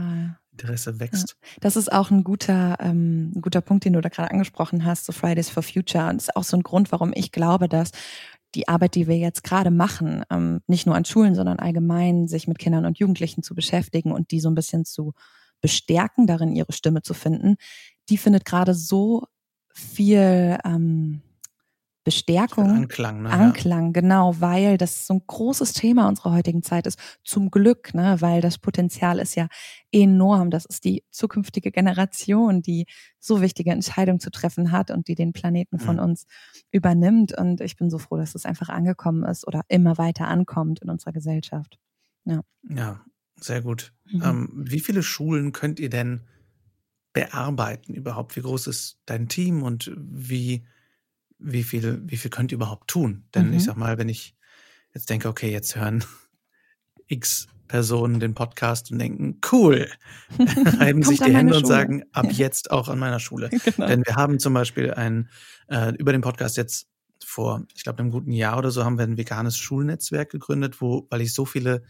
[0.51, 1.37] Interesse wächst.
[1.41, 1.57] Ja.
[1.61, 5.05] Das ist auch ein guter, ähm, ein guter Punkt, den du da gerade angesprochen hast,
[5.05, 6.09] so Fridays for Future.
[6.09, 7.91] Und das ist auch so ein Grund, warum ich glaube, dass
[8.55, 12.47] die Arbeit, die wir jetzt gerade machen, ähm, nicht nur an Schulen, sondern allgemein sich
[12.47, 15.13] mit Kindern und Jugendlichen zu beschäftigen und die so ein bisschen zu
[15.61, 17.57] bestärken, darin ihre Stimme zu finden,
[18.09, 19.25] die findet gerade so
[19.73, 21.21] viel ähm,
[22.05, 23.31] Bestärkung, Anklang, ne?
[23.31, 26.99] Anklang, genau, weil das so ein großes Thema unserer heutigen Zeit ist.
[27.23, 29.47] Zum Glück, ne, weil das Potenzial ist ja
[29.91, 30.51] enorm.
[30.51, 32.85] Das ist die zukünftige Generation, die
[33.19, 36.03] so wichtige Entscheidungen zu treffen hat und die den Planeten von mhm.
[36.03, 36.27] uns
[36.69, 37.35] übernimmt.
[37.35, 40.91] Und ich bin so froh, dass es einfach angekommen ist oder immer weiter ankommt in
[40.91, 41.79] unserer Gesellschaft.
[42.23, 42.41] Ja.
[42.69, 43.03] Ja,
[43.39, 43.93] sehr gut.
[44.05, 44.21] Mhm.
[44.23, 46.21] Ähm, wie viele Schulen könnt ihr denn
[47.13, 48.35] bearbeiten überhaupt?
[48.35, 50.67] Wie groß ist dein Team und wie
[51.45, 53.25] wie viel, wie viel könnt ihr überhaupt tun?
[53.33, 53.53] Denn mhm.
[53.53, 54.35] ich sag mal, wenn ich
[54.93, 56.03] jetzt denke, okay, jetzt hören
[57.07, 59.89] x Personen den Podcast und denken, cool,
[60.79, 63.49] reiben sich die Hände und sagen, ab jetzt auch an meiner Schule.
[63.49, 63.87] Genau.
[63.87, 65.29] Denn wir haben zum Beispiel ein,
[65.67, 66.87] äh, über den Podcast jetzt
[67.23, 71.07] vor, ich glaube, einem guten Jahr oder so haben wir ein veganes Schulnetzwerk gegründet, wo,
[71.09, 71.83] weil ich so viele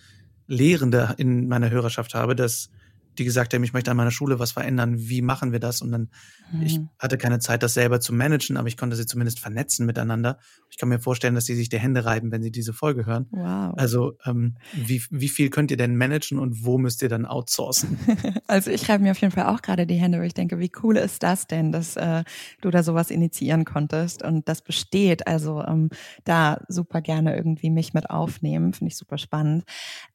[0.48, 2.70] Lehrende in meiner Hörerschaft habe, dass
[3.15, 5.82] die gesagt haben, ich möchte an meiner Schule was verändern, wie machen wir das?
[5.82, 6.10] Und dann,
[6.51, 6.62] mhm.
[6.62, 10.38] ich hatte keine Zeit, das selber zu managen, aber ich konnte sie zumindest vernetzen miteinander.
[10.69, 13.28] Ich kann mir vorstellen, dass sie sich die Hände reiben, wenn sie diese Folge hören.
[13.32, 13.73] Wow.
[13.78, 17.97] Also, ähm, wie, wie viel könnt ihr denn managen und wo müsst ihr dann outsourcen?
[18.47, 20.71] also, ich reibe mir auf jeden Fall auch gerade die Hände, weil ich denke, wie
[20.84, 22.23] cool ist das denn, dass äh,
[22.62, 25.28] du da sowas initiieren konntest und das besteht.
[25.28, 25.89] Also, ähm,
[26.23, 29.63] da super gerne irgendwie mich mit aufnehmen, finde ich super spannend.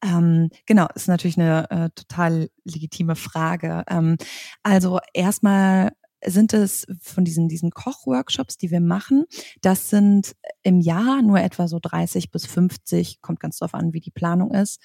[0.03, 3.83] Ähm, genau, ist natürlich eine äh, total legitime legitime Frage.
[3.87, 4.17] Ähm,
[4.63, 5.91] also erstmal
[6.23, 9.25] sind es von diesen, diesen Kochworkshops, die wir machen,
[9.61, 14.01] das sind im Jahr nur etwa so 30 bis 50, kommt ganz drauf an, wie
[14.01, 14.79] die Planung ist.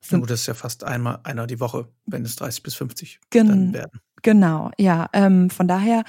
[0.00, 3.48] Fünf das ist ja fast einmal einer die Woche, wenn es 30 bis 50 Gen
[3.48, 4.00] dann werden.
[4.22, 5.08] Genau, ja.
[5.12, 6.02] Ähm, von daher,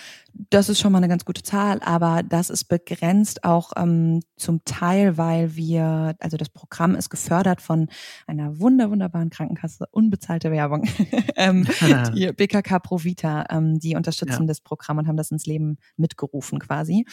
[0.49, 4.63] das ist schon mal eine ganz gute Zahl, aber das ist begrenzt auch ähm, zum
[4.65, 7.87] Teil, weil wir, also das Programm ist gefördert von
[8.25, 10.87] einer wunder wunderbaren Krankenkasse, unbezahlte Werbung,
[11.35, 11.67] ähm,
[12.15, 14.47] die BKK Provita, ähm, die unterstützen ja.
[14.47, 17.05] das Programm und haben das ins Leben mitgerufen quasi.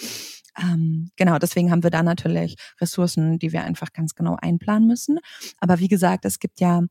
[0.59, 5.19] Ähm, genau, deswegen haben wir da natürlich Ressourcen, die wir einfach ganz genau einplanen müssen.
[5.59, 6.83] Aber wie gesagt, es gibt ja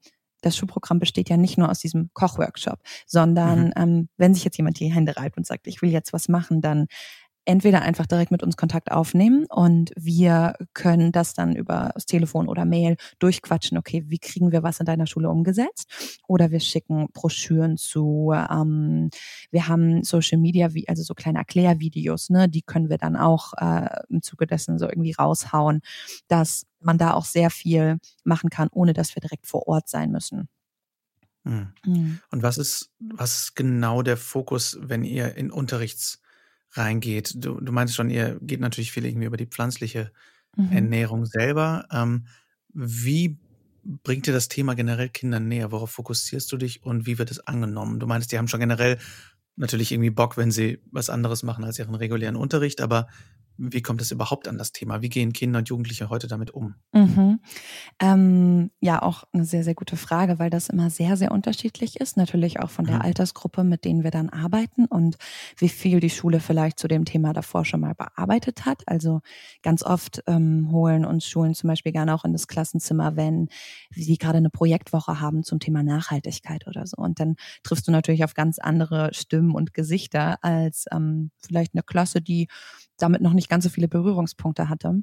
[0.46, 3.74] das Schulprogramm besteht ja nicht nur aus diesem Kochworkshop, sondern mhm.
[3.76, 6.62] ähm, wenn sich jetzt jemand die Hände reibt und sagt, ich will jetzt was machen,
[6.62, 6.88] dann
[7.46, 12.48] entweder einfach direkt mit uns Kontakt aufnehmen und wir können das dann über das Telefon
[12.48, 16.20] oder Mail durchquatschen, okay, wie kriegen wir was in deiner Schule umgesetzt?
[16.28, 19.10] Oder wir schicken Broschüren zu, ähm,
[19.52, 23.54] wir haben Social Media, wie, also so kleine Erklärvideos, ne, die können wir dann auch
[23.58, 25.82] äh, im Zuge dessen so irgendwie raushauen,
[26.28, 30.12] dass man da auch sehr viel machen kann, ohne dass wir direkt vor Ort sein
[30.12, 30.48] müssen.
[31.44, 31.74] Hm.
[31.86, 32.20] Mhm.
[32.32, 36.22] Und was ist, was ist genau der Fokus, wenn ihr in Unterrichts
[36.78, 37.34] reingeht.
[37.36, 40.12] Du, du meinst schon, ihr geht natürlich viel irgendwie über die pflanzliche
[40.56, 40.72] mhm.
[40.72, 41.88] Ernährung selber.
[41.92, 42.26] Ähm,
[42.74, 43.38] wie
[43.84, 45.72] bringt dir das Thema generell Kindern näher?
[45.72, 48.00] Worauf fokussierst du dich und wie wird es angenommen?
[48.00, 48.98] Du meinst, die haben schon generell
[49.56, 53.08] natürlich irgendwie Bock, wenn sie was anderes machen als ihren regulären Unterricht, aber
[53.58, 55.02] wie kommt es überhaupt an das Thema?
[55.02, 56.76] Wie gehen Kinder und Jugendliche heute damit um?
[56.92, 57.40] Mhm.
[58.00, 62.18] Ähm, ja, auch eine sehr, sehr gute Frage, weil das immer sehr, sehr unterschiedlich ist.
[62.18, 63.02] Natürlich auch von der mhm.
[63.02, 65.18] Altersgruppe, mit denen wir dann arbeiten und
[65.58, 68.84] wie viel die Schule vielleicht zu dem Thema davor schon mal bearbeitet hat.
[68.88, 69.22] Also
[69.64, 73.48] ganz oft ähm, holen uns Schulen zum Beispiel gerne auch in das Klassenzimmer, wenn
[73.92, 76.98] sie gerade eine Projektwoche haben zum Thema Nachhaltigkeit oder so.
[76.98, 81.84] Und dann triffst du natürlich auf ganz andere Stimmen und Gesichter als ähm, vielleicht eine
[81.84, 82.48] Klasse, die
[82.98, 85.02] damit noch nicht ganz so viele Berührungspunkte hatte.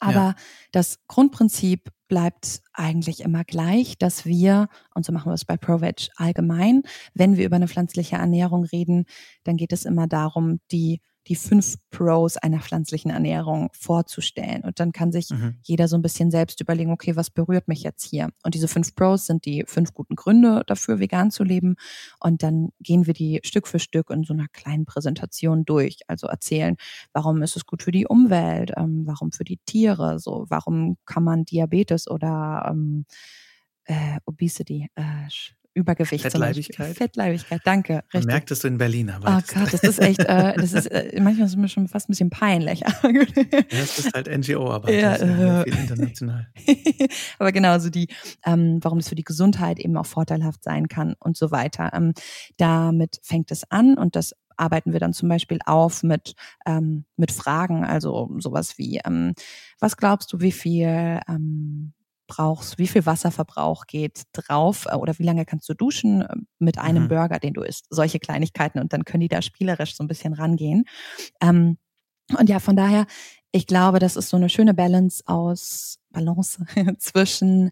[0.00, 0.34] Aber ja.
[0.72, 6.08] das Grundprinzip bleibt eigentlich immer gleich, dass wir, und so machen wir es bei ProVeg
[6.16, 6.82] allgemein,
[7.12, 9.04] wenn wir über eine pflanzliche Ernährung reden,
[9.44, 14.62] dann geht es immer darum, die die fünf Pros einer pflanzlichen Ernährung vorzustellen.
[14.62, 15.56] Und dann kann sich mhm.
[15.62, 18.28] jeder so ein bisschen selbst überlegen, okay, was berührt mich jetzt hier?
[18.42, 21.76] Und diese fünf Pros sind die fünf guten Gründe dafür, vegan zu leben.
[22.20, 26.00] Und dann gehen wir die Stück für Stück in so einer kleinen Präsentation durch.
[26.08, 26.76] Also erzählen,
[27.12, 31.24] warum ist es gut für die Umwelt, ähm, warum für die Tiere, so, warum kann
[31.24, 33.06] man Diabetes oder ähm,
[33.84, 35.28] äh, Obesity, äh,
[35.74, 36.22] Übergewicht.
[36.22, 36.96] Fettleibigkeit.
[36.96, 37.96] Fettleibigkeit, danke.
[37.96, 38.12] Richtig.
[38.12, 39.10] Man merkt es in Berlin.
[39.10, 41.88] Aber oh Gott, das ist echt, äh, das ist, äh, manchmal ist es mir schon
[41.88, 42.80] fast ein bisschen peinlich.
[42.80, 42.92] ja,
[43.70, 44.94] es ist halt NGO-Arbeit.
[44.94, 46.46] Ja, äh, viel international.
[47.38, 48.06] aber genau, also die,
[48.46, 51.90] ähm, warum es für die Gesundheit eben auch vorteilhaft sein kann und so weiter.
[51.92, 52.14] Ähm,
[52.56, 56.34] damit fängt es an und das arbeiten wir dann zum Beispiel auf mit,
[56.66, 59.34] ähm, mit Fragen, also sowas wie, ähm,
[59.80, 61.92] was glaubst du, wie viel ähm,
[62.26, 66.78] brauchst, wie viel Wasserverbrauch geht drauf äh, oder wie lange kannst du duschen äh, mit
[66.78, 67.08] einem mhm.
[67.08, 67.86] Burger, den du isst.
[67.90, 70.84] Solche Kleinigkeiten und dann können die da spielerisch so ein bisschen rangehen.
[71.40, 71.78] Ähm,
[72.38, 73.06] und ja, von daher,
[73.52, 76.64] ich glaube, das ist so eine schöne Balance aus Balance
[76.98, 77.70] zwischen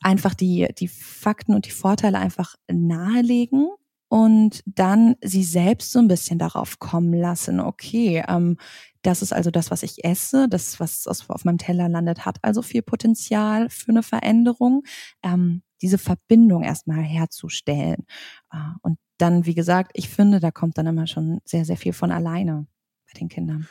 [0.00, 3.68] einfach die, die Fakten und die Vorteile einfach nahelegen
[4.08, 8.56] und dann sie selbst so ein bisschen darauf kommen lassen, okay, ähm,
[9.02, 12.62] das ist also das, was ich esse, das, was auf meinem Teller landet, hat also
[12.62, 14.82] viel Potenzial für eine Veränderung.
[15.22, 18.06] Ähm, diese Verbindung erstmal herzustellen.
[18.52, 21.92] Äh, und dann, wie gesagt, ich finde, da kommt dann immer schon sehr, sehr viel
[21.92, 22.66] von alleine
[23.06, 23.68] bei den Kindern.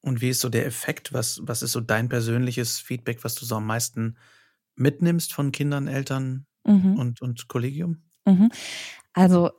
[0.00, 1.12] Und wie ist so der Effekt?
[1.12, 4.16] Was, was ist so dein persönliches Feedback, was du so am meisten
[4.76, 6.98] mitnimmst von Kindern, Eltern mhm.
[6.98, 8.02] und, und Kollegium?
[8.26, 8.50] Mhm.
[9.14, 9.50] Also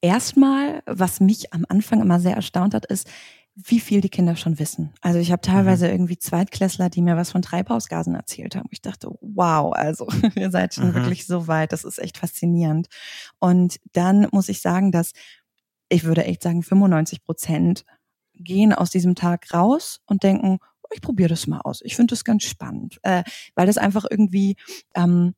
[0.00, 3.08] erstmal, was mich am Anfang immer sehr erstaunt hat, ist,
[3.56, 4.92] wie viel die Kinder schon wissen.
[5.00, 5.92] Also ich habe teilweise mhm.
[5.92, 8.68] irgendwie Zweitklässler, die mir was von Treibhausgasen erzählt haben.
[8.70, 10.94] Ich dachte, wow, also ihr seid schon mhm.
[10.94, 11.72] wirklich so weit.
[11.72, 12.88] Das ist echt faszinierend.
[13.38, 15.12] Und dann muss ich sagen, dass
[15.88, 17.84] ich würde echt sagen, 95 Prozent
[18.34, 21.80] gehen aus diesem Tag raus und denken, oh, ich probiere das mal aus.
[21.82, 23.22] Ich finde das ganz spannend, äh,
[23.54, 24.56] weil das einfach irgendwie
[24.94, 25.34] ähm,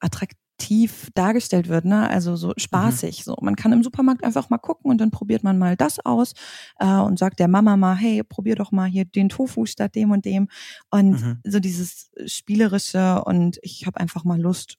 [0.00, 2.08] attraktiv attraktiv dargestellt wird, ne?
[2.08, 3.18] Also so spaßig.
[3.18, 3.22] Mhm.
[3.22, 6.32] So, man kann im Supermarkt einfach mal gucken und dann probiert man mal das aus
[6.78, 10.10] äh, und sagt der Mama mal, hey, probier doch mal hier den Tofu statt dem
[10.10, 10.48] und dem.
[10.90, 11.38] Und mhm.
[11.44, 14.78] so dieses spielerische und ich habe einfach mal Lust,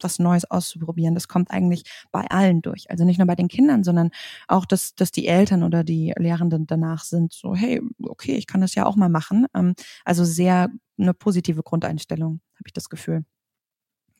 [0.00, 1.14] was Neues auszuprobieren.
[1.14, 2.90] Das kommt eigentlich bei allen durch.
[2.90, 4.10] Also nicht nur bei den Kindern, sondern
[4.46, 8.60] auch, dass, dass die Eltern oder die Lehrenden danach sind so, hey, okay, ich kann
[8.60, 9.46] das ja auch mal machen.
[9.54, 13.24] Ähm, also sehr eine positive Grundeinstellung, habe ich das Gefühl.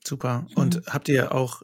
[0.09, 0.47] Super.
[0.51, 0.57] Mhm.
[0.57, 1.63] Und habt ihr auch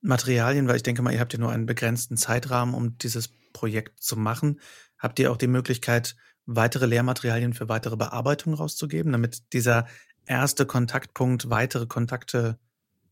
[0.00, 4.02] Materialien, weil ich denke mal, ihr habt ja nur einen begrenzten Zeitrahmen, um dieses Projekt
[4.02, 4.60] zu machen.
[4.98, 9.86] Habt ihr auch die Möglichkeit, weitere Lehrmaterialien für weitere Bearbeitung rauszugeben, damit dieser
[10.26, 12.58] erste Kontaktpunkt weitere Kontakte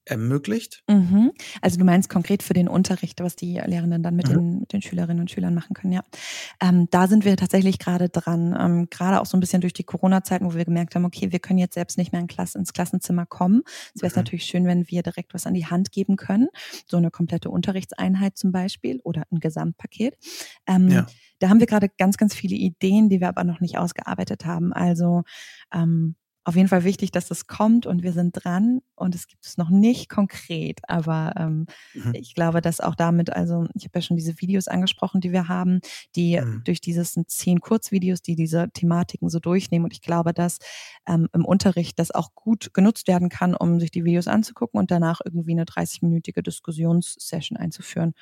[0.05, 0.83] ermöglicht?
[0.89, 1.33] Mhm.
[1.61, 4.33] Also du meinst konkret für den Unterricht, was die Lehrenden dann mit, mhm.
[4.33, 6.03] den, mit den Schülerinnen und Schülern machen können, ja.
[6.61, 9.85] Ähm, da sind wir tatsächlich gerade dran, ähm, gerade auch so ein bisschen durch die
[9.85, 12.73] Corona-Zeiten, wo wir gemerkt haben, okay, wir können jetzt selbst nicht mehr in Klasse, ins
[12.73, 13.63] Klassenzimmer kommen.
[13.95, 14.21] Es wäre mhm.
[14.21, 16.49] natürlich schön, wenn wir direkt was an die Hand geben können,
[16.87, 20.17] so eine komplette Unterrichtseinheit zum Beispiel oder ein Gesamtpaket.
[20.67, 21.07] Ähm, ja.
[21.39, 24.73] Da haben wir gerade ganz, ganz viele Ideen, die wir aber noch nicht ausgearbeitet haben.
[24.73, 25.25] Also
[25.73, 29.47] ähm, auf jeden Fall wichtig, dass das kommt und wir sind dran und es gibt
[29.47, 32.15] es noch nicht konkret, aber ähm, mhm.
[32.15, 35.49] ich glaube, dass auch damit, also ich habe ja schon diese Videos angesprochen, die wir
[35.49, 35.81] haben,
[36.17, 36.63] die mhm.
[36.65, 40.59] durch dieses sind zehn Kurzvideos, die diese Thematiken so durchnehmen und ich glaube, dass
[41.07, 44.91] ähm, im Unterricht das auch gut genutzt werden kann, um sich die Videos anzugucken und
[44.91, 48.13] danach irgendwie eine 30-minütige Diskussionssession einzuführen.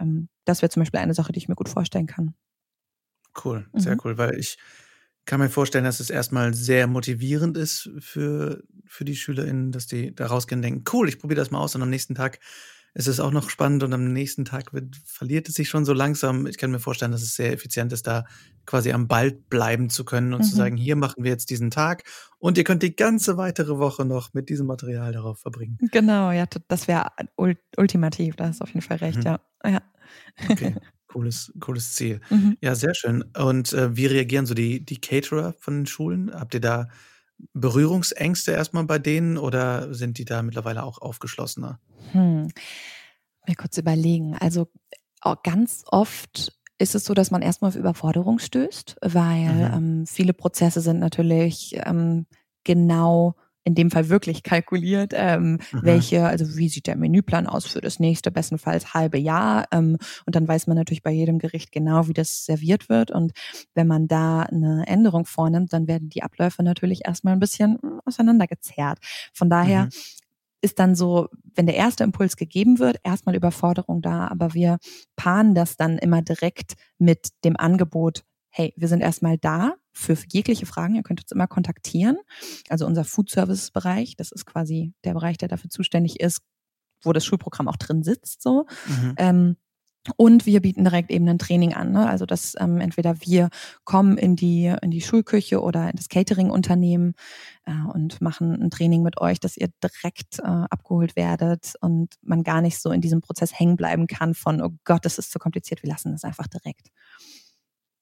[0.00, 2.34] Ähm, das wäre zum Beispiel eine Sache, die ich mir gut vorstellen kann.
[3.44, 4.00] Cool, sehr mhm.
[4.04, 4.56] cool, weil ich
[5.26, 10.14] kann mir vorstellen, dass es erstmal sehr motivierend ist für, für die SchülerInnen, dass die
[10.14, 12.38] da rausgehen und denken, cool, ich probiere das mal aus und am nächsten Tag
[12.94, 15.92] ist es auch noch spannend und am nächsten Tag wird, verliert es sich schon so
[15.92, 16.46] langsam.
[16.46, 18.24] Ich kann mir vorstellen, dass es sehr effizient ist, da
[18.64, 20.44] quasi am Ball bleiben zu können und mhm.
[20.44, 22.04] zu sagen, hier machen wir jetzt diesen Tag
[22.38, 25.76] und ihr könnt die ganze weitere Woche noch mit diesem Material darauf verbringen.
[25.92, 27.10] Genau, ja, das wäre
[27.76, 29.24] ultimativ, da hast du auf jeden Fall recht, mhm.
[29.24, 29.40] ja.
[29.66, 29.82] ja.
[30.48, 30.74] Okay.
[31.16, 32.20] Cooles, cooles Ziel.
[32.28, 32.58] Mhm.
[32.60, 33.24] Ja, sehr schön.
[33.38, 36.30] Und äh, wie reagieren so die, die Caterer von den Schulen?
[36.30, 36.88] Habt ihr da
[37.54, 41.80] Berührungsängste erstmal bei denen oder sind die da mittlerweile auch aufgeschlossener?
[42.12, 42.48] Hm.
[43.46, 44.36] Mir kurz überlegen.
[44.38, 44.68] Also
[45.42, 49.74] ganz oft ist es so, dass man erstmal auf Überforderung stößt, weil mhm.
[49.74, 52.26] ähm, viele Prozesse sind natürlich ähm,
[52.64, 55.80] genau in dem Fall wirklich kalkuliert, ähm, mhm.
[55.82, 59.66] welche, also wie sieht der Menüplan aus für das nächste, bestenfalls halbe Jahr.
[59.72, 63.10] Ähm, und dann weiß man natürlich bei jedem Gericht genau, wie das serviert wird.
[63.10, 63.32] Und
[63.74, 69.00] wenn man da eine Änderung vornimmt, dann werden die Abläufe natürlich erstmal ein bisschen auseinandergezerrt.
[69.34, 69.90] Von daher mhm.
[70.60, 71.26] ist dann so,
[71.56, 74.78] wenn der erste Impuls gegeben wird, erstmal Überforderung da, aber wir
[75.16, 80.66] paaren das dann immer direkt mit dem Angebot, hey, wir sind erstmal da, für jegliche
[80.66, 80.94] Fragen.
[80.94, 82.18] Ihr könnt uns immer kontaktieren.
[82.68, 86.42] Also unser Food Services Bereich, das ist quasi der Bereich, der dafür zuständig ist,
[87.02, 88.42] wo das Schulprogramm auch drin sitzt.
[88.42, 88.66] So.
[88.86, 89.14] Mhm.
[89.16, 89.56] Ähm,
[90.16, 91.90] und wir bieten direkt eben ein Training an.
[91.90, 92.08] Ne?
[92.08, 93.48] Also dass ähm, entweder wir
[93.84, 97.14] kommen in die in die Schulküche oder in das Catering-Unternehmen
[97.64, 102.44] äh, und machen ein Training mit euch, dass ihr direkt äh, abgeholt werdet und man
[102.44, 105.38] gar nicht so in diesem Prozess hängen bleiben kann von oh Gott, das ist zu
[105.38, 106.88] kompliziert, wir lassen das einfach direkt.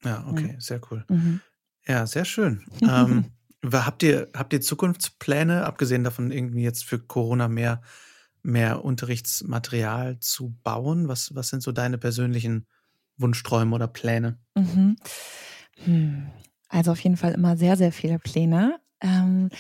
[0.04, 0.60] Ja, okay, ja.
[0.60, 1.04] sehr cool.
[1.08, 1.40] Mhm.
[1.86, 2.64] Ja, sehr schön.
[2.82, 3.26] ähm,
[3.64, 7.82] habt, ihr, habt ihr Zukunftspläne, abgesehen davon irgendwie jetzt für Corona mehr,
[8.42, 11.08] mehr Unterrichtsmaterial zu bauen?
[11.08, 12.66] Was, was sind so deine persönlichen
[13.16, 14.38] Wunschträume oder Pläne?
[14.54, 14.96] Mhm.
[15.84, 16.26] Hm.
[16.68, 18.80] Also auf jeden Fall immer sehr, sehr viele Pläne.
[19.00, 19.50] Ähm,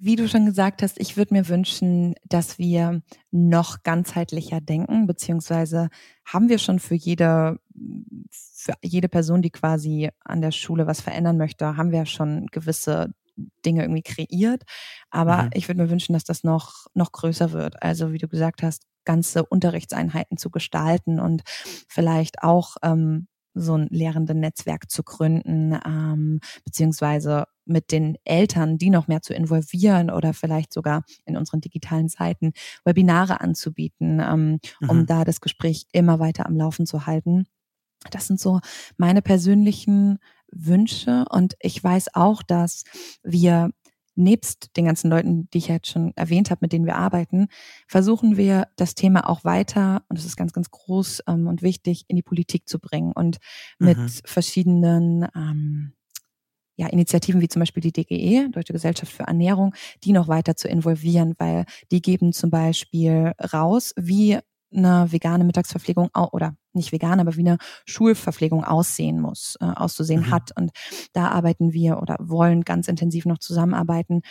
[0.00, 5.90] wie du schon gesagt hast, ich würde mir wünschen, dass wir noch ganzheitlicher denken, beziehungsweise
[6.24, 7.60] haben wir schon für jede,
[8.30, 13.12] für jede Person, die quasi an der Schule was verändern möchte, haben wir schon gewisse
[13.64, 14.64] Dinge irgendwie kreiert.
[15.10, 15.50] Aber mhm.
[15.52, 17.82] ich würde mir wünschen, dass das noch, noch größer wird.
[17.82, 21.42] Also wie du gesagt hast, ganze Unterrichtseinheiten zu gestalten und
[21.88, 28.90] vielleicht auch ähm, so ein lehrenden Netzwerk zu gründen, ähm, beziehungsweise mit den Eltern, die
[28.90, 32.52] noch mehr zu involvieren oder vielleicht sogar in unseren digitalen Seiten
[32.84, 34.90] Webinare anzubieten, ähm, mhm.
[34.90, 37.46] um da das Gespräch immer weiter am Laufen zu halten.
[38.10, 38.60] Das sind so
[38.96, 40.18] meine persönlichen
[40.52, 42.84] Wünsche und ich weiß auch, dass
[43.22, 43.70] wir
[44.20, 47.48] nebst den ganzen Leuten, die ich jetzt schon erwähnt habe, mit denen wir arbeiten,
[47.86, 52.04] versuchen wir das Thema auch weiter, und das ist ganz, ganz groß ähm, und wichtig,
[52.08, 53.38] in die Politik zu bringen und
[53.78, 54.08] mit mhm.
[54.24, 55.92] verschiedenen ähm,
[56.76, 60.66] ja, Initiativen wie zum Beispiel die DGE, Deutsche Gesellschaft für Ernährung, die noch weiter zu
[60.66, 64.38] involvieren, weil die geben zum Beispiel raus, wie
[64.72, 70.30] eine vegane Mittagsverpflegung oder nicht vegan, aber wie eine Schulverpflegung aussehen muss, äh, auszusehen mhm.
[70.30, 70.50] hat.
[70.56, 70.70] Und
[71.12, 74.22] da arbeiten wir oder wollen ganz intensiv noch zusammenarbeiten,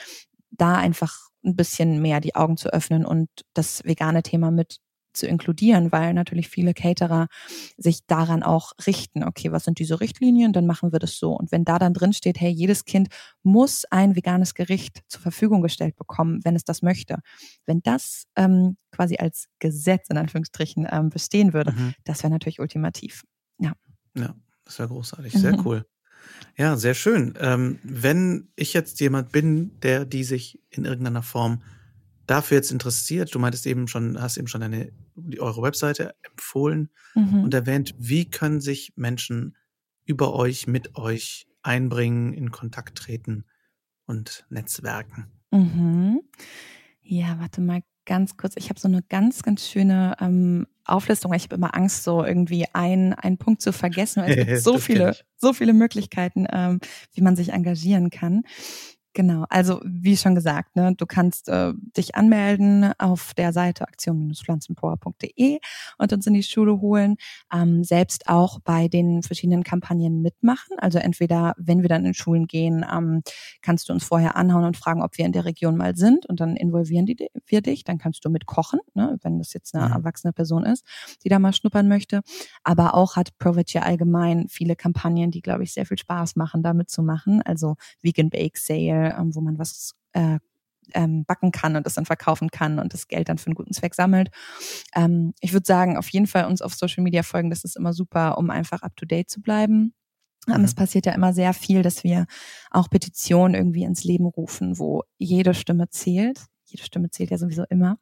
[0.52, 4.80] da einfach ein bisschen mehr die Augen zu öffnen und das vegane Thema mit
[5.14, 7.28] zu inkludieren, weil natürlich viele Caterer
[7.78, 9.24] sich daran auch richten.
[9.24, 10.54] Okay, was sind diese Richtlinien?
[10.54, 11.34] Dann machen wir das so.
[11.34, 13.10] Und wenn da dann drin steht, hey, jedes Kind
[13.44, 17.18] muss ein veganes Gericht zur Verfügung gestellt bekommen, wenn es das möchte.
[17.66, 21.94] Wenn das ähm, quasi als Gesetz in Anführungsstrichen ähm, bestehen würde, mhm.
[22.04, 23.24] das wäre natürlich ultimativ.
[23.60, 23.74] Ja.
[24.16, 25.34] Ja, das wäre großartig.
[25.34, 25.66] Sehr mhm.
[25.66, 25.86] cool.
[26.58, 27.34] Ja, sehr schön.
[27.40, 31.62] Ähm, wenn ich jetzt jemand bin, der die sich in irgendeiner Form
[32.30, 34.92] dafür jetzt interessiert, du meintest eben schon, hast eben schon eine,
[35.40, 37.44] eure Webseite empfohlen mhm.
[37.44, 39.56] und erwähnt, wie können sich Menschen
[40.06, 43.46] über euch, mit euch einbringen, in Kontakt treten
[44.06, 45.28] und netzwerken?
[45.52, 46.22] Mhm.
[47.02, 51.44] Ja, warte mal ganz kurz, ich habe so eine ganz, ganz schöne ähm, Auflistung, ich
[51.44, 55.16] habe immer Angst, so irgendwie einen, einen Punkt zu vergessen, weil es gibt so viele,
[55.38, 56.80] so viele Möglichkeiten, ähm,
[57.14, 58.44] wie man sich engagieren kann.
[59.14, 65.60] Genau, also wie schon gesagt, ne, du kannst äh, dich anmelden auf der Seite aktion-pflanzenpower.de
[65.98, 67.16] und uns in die Schule holen.
[67.52, 70.78] Ähm, selbst auch bei den verschiedenen Kampagnen mitmachen.
[70.78, 73.24] Also entweder, wenn wir dann in Schulen gehen, ähm,
[73.64, 76.40] kannst du uns vorher anhauen und fragen, ob wir in der Region mal sind und
[76.40, 77.84] dann involvieren die, wir dich.
[77.84, 79.94] Dann kannst du mitkochen, ne, wenn das jetzt eine mhm.
[79.94, 80.86] erwachsene Person ist,
[81.24, 82.22] die da mal schnuppern möchte.
[82.64, 86.62] Aber auch hat Provage ja allgemein viele Kampagnen, die, glaube ich, sehr viel Spaß machen,
[86.62, 87.42] damit zu machen.
[87.42, 90.40] Also Vegan Bake Sale ähm, wo man was äh,
[90.94, 93.74] ähm, backen kann und das dann verkaufen kann und das Geld dann für einen guten
[93.74, 94.30] Zweck sammelt.
[94.96, 97.94] Ähm, ich würde sagen, auf jeden Fall uns auf Social Media folgen, das ist immer
[97.94, 99.94] super, um einfach up to date zu bleiben.
[100.48, 100.64] Ähm, mhm.
[100.66, 102.26] Es passiert ja immer sehr viel, dass wir
[102.72, 107.64] auch Petitionen irgendwie ins Leben rufen, wo jede Stimme zählt jede Stimme zählt ja sowieso
[107.70, 107.98] immer.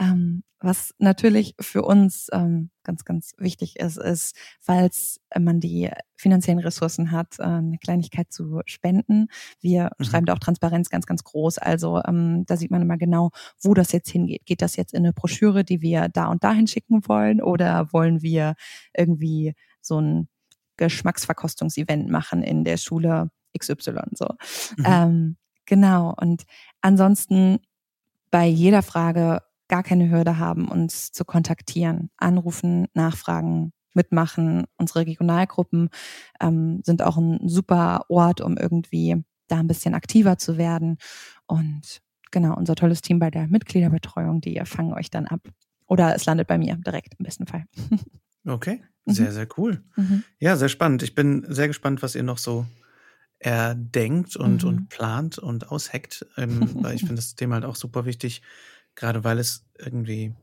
[0.00, 6.60] Ähm, was natürlich für uns ähm, ganz, ganz wichtig ist, ist, falls man die finanziellen
[6.60, 9.26] Ressourcen hat, äh, eine Kleinigkeit zu spenden.
[9.60, 10.04] Wir mhm.
[10.04, 11.58] schreiben da auch Transparenz ganz, ganz groß.
[11.58, 14.46] Also ähm, da sieht man immer genau, wo das jetzt hingeht.
[14.46, 18.22] Geht das jetzt in eine Broschüre, die wir da und dahin schicken wollen, oder wollen
[18.22, 18.54] wir
[18.96, 20.28] irgendwie so ein
[20.76, 24.28] Geschmacksverkostungsevent machen in der Schule XY so.
[24.76, 24.84] Mhm.
[24.84, 25.36] Ähm,
[25.66, 26.14] genau.
[26.18, 26.44] Und
[26.80, 27.58] ansonsten
[28.32, 34.64] bei jeder Frage gar keine Hürde haben, uns zu kontaktieren, anrufen, nachfragen, mitmachen.
[34.76, 35.90] Unsere Regionalgruppen
[36.40, 40.96] ähm, sind auch ein super Ort, um irgendwie da ein bisschen aktiver zu werden.
[41.46, 45.40] Und genau, unser tolles Team bei der Mitgliederbetreuung, die fangen euch dann ab.
[45.86, 47.64] Oder es landet bei mir direkt im besten Fall.
[48.44, 49.34] Okay, sehr, mhm.
[49.34, 49.84] sehr cool.
[49.94, 50.24] Mhm.
[50.40, 51.04] Ja, sehr spannend.
[51.04, 52.66] Ich bin sehr gespannt, was ihr noch so
[53.42, 54.68] er denkt und, mhm.
[54.68, 56.26] und plant und ausheckt.
[56.36, 58.42] Ähm, weil ich finde das Thema halt auch super wichtig,
[58.94, 60.34] gerade weil es irgendwie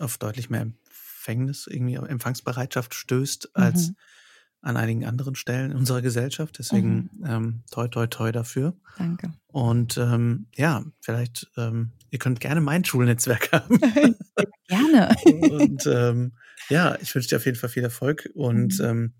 [0.00, 3.96] auf deutlich mehr Empfängnis, irgendwie Empfangsbereitschaft stößt als mhm.
[4.62, 6.58] an einigen anderen Stellen in unserer Gesellschaft.
[6.58, 7.26] Deswegen mhm.
[7.26, 8.74] ähm, toi toi toi dafür.
[8.98, 9.32] Danke.
[9.46, 13.78] Und ähm, ja, vielleicht, ähm, ihr könnt gerne mein Schulnetzwerk haben.
[14.66, 15.14] gerne.
[15.24, 16.32] und ähm,
[16.68, 18.28] ja, ich wünsche dir auf jeden Fall viel Erfolg.
[18.34, 18.84] Und mhm.
[18.84, 19.12] ähm,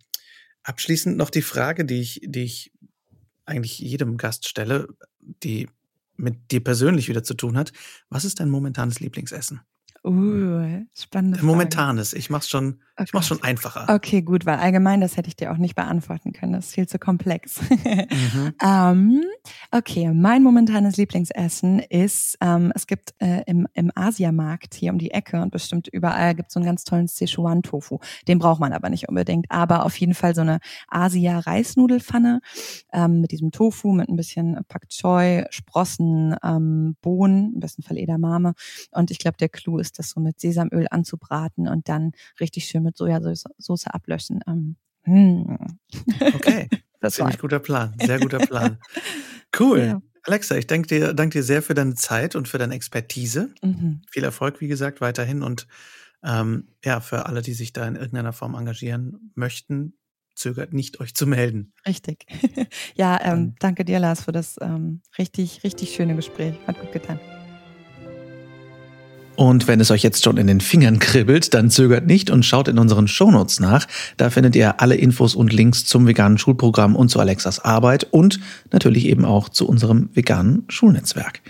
[0.65, 2.73] abschließend noch die Frage, die ich, die ich
[3.51, 4.89] eigentlich jedem Gast stelle,
[5.21, 5.69] die
[6.17, 7.73] mit dir persönlich wieder zu tun hat.
[8.09, 9.61] Was ist dein momentanes Lieblingsessen?
[10.03, 11.47] Uh, spannende Frage.
[11.47, 12.15] Momentanes.
[12.15, 13.05] Ich mach's schon, okay.
[13.05, 13.85] ich mach's schon einfacher.
[13.95, 16.55] Okay, gut, weil allgemein das hätte ich dir auch nicht beantworten können.
[16.55, 17.61] Das ist viel zu komplex.
[17.69, 18.55] mhm.
[18.65, 19.23] ähm,
[19.71, 25.11] okay, mein momentanes Lieblingsessen ist, ähm, es gibt äh, im, im Asiamarkt hier um die
[25.11, 27.99] Ecke und bestimmt überall gibt es so einen ganz tollen Szechuan-Tofu.
[28.27, 29.51] Den braucht man aber nicht unbedingt.
[29.51, 32.41] Aber auf jeden Fall so eine Asia-Reisnudelfanne
[32.95, 37.99] ähm, mit diesem Tofu, mit ein bisschen Pak Choi, Sprossen, ähm, Bohnen, im besten Fall
[37.99, 38.55] Edamame.
[38.93, 42.65] Und ich glaube, der Clou ist ist das so mit Sesamöl anzubraten und dann richtig
[42.67, 44.41] schön mit Sojasauce ablöschen.
[44.47, 45.59] Ähm, hm.
[46.35, 46.69] Okay,
[47.01, 48.79] das ist ein guter Plan, sehr guter Plan.
[49.59, 49.81] Cool.
[49.81, 50.03] Ja.
[50.23, 53.53] Alexa, ich danke dir, danke dir sehr für deine Zeit und für deine Expertise.
[53.63, 54.03] Mhm.
[54.11, 55.67] Viel Erfolg, wie gesagt, weiterhin und
[56.23, 59.95] ähm, ja, für alle, die sich da in irgendeiner Form engagieren möchten,
[60.35, 61.73] zögert nicht, euch zu melden.
[61.87, 62.27] Richtig.
[62.95, 66.55] ja, ähm, danke dir, Lars, für das ähm, richtig, richtig schöne Gespräch.
[66.67, 67.19] Hat gut getan.
[69.41, 72.69] Und wenn es euch jetzt schon in den Fingern kribbelt, dann zögert nicht und schaut
[72.69, 73.89] in unseren Shownotes nach.
[74.19, 78.39] Da findet ihr alle Infos und Links zum veganen Schulprogramm und zu Alexas Arbeit und
[78.71, 81.41] natürlich eben auch zu unserem veganen Schulnetzwerk.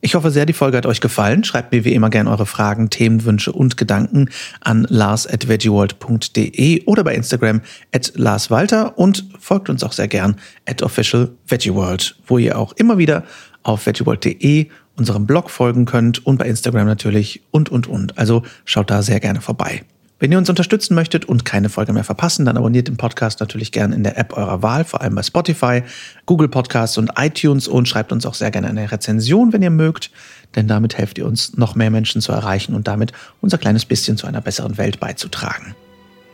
[0.00, 1.44] Ich hoffe sehr, die Folge hat euch gefallen.
[1.44, 4.28] Schreibt mir wie immer gerne eure Fragen, Themenwünsche und Gedanken
[4.60, 7.60] an lars.veggieworld.de oder bei Instagram
[7.94, 10.34] at larswalter und folgt uns auch sehr gern
[10.66, 13.22] at officialveggieworld, wo ihr auch immer wieder
[13.62, 14.66] auf veggieworld.de
[15.00, 18.18] unserem Blog folgen könnt und bei Instagram natürlich und, und, und.
[18.18, 19.82] Also schaut da sehr gerne vorbei.
[20.18, 23.72] Wenn ihr uns unterstützen möchtet und keine Folge mehr verpassen, dann abonniert den Podcast natürlich
[23.72, 25.82] gerne in der App eurer Wahl, vor allem bei Spotify,
[26.26, 30.10] Google Podcasts und iTunes und schreibt uns auch sehr gerne eine Rezension, wenn ihr mögt,
[30.54, 34.18] denn damit helft ihr uns, noch mehr Menschen zu erreichen und damit unser kleines bisschen
[34.18, 35.74] zu einer besseren Welt beizutragen.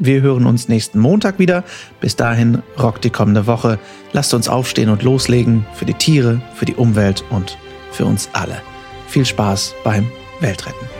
[0.01, 1.63] Wir hören uns nächsten Montag wieder.
[2.01, 3.79] Bis dahin rockt die kommende Woche.
[4.13, 7.57] Lasst uns aufstehen und loslegen für die Tiere, für die Umwelt und
[7.97, 8.63] für uns alle.
[9.09, 10.96] Viel Spaß beim Weltretten.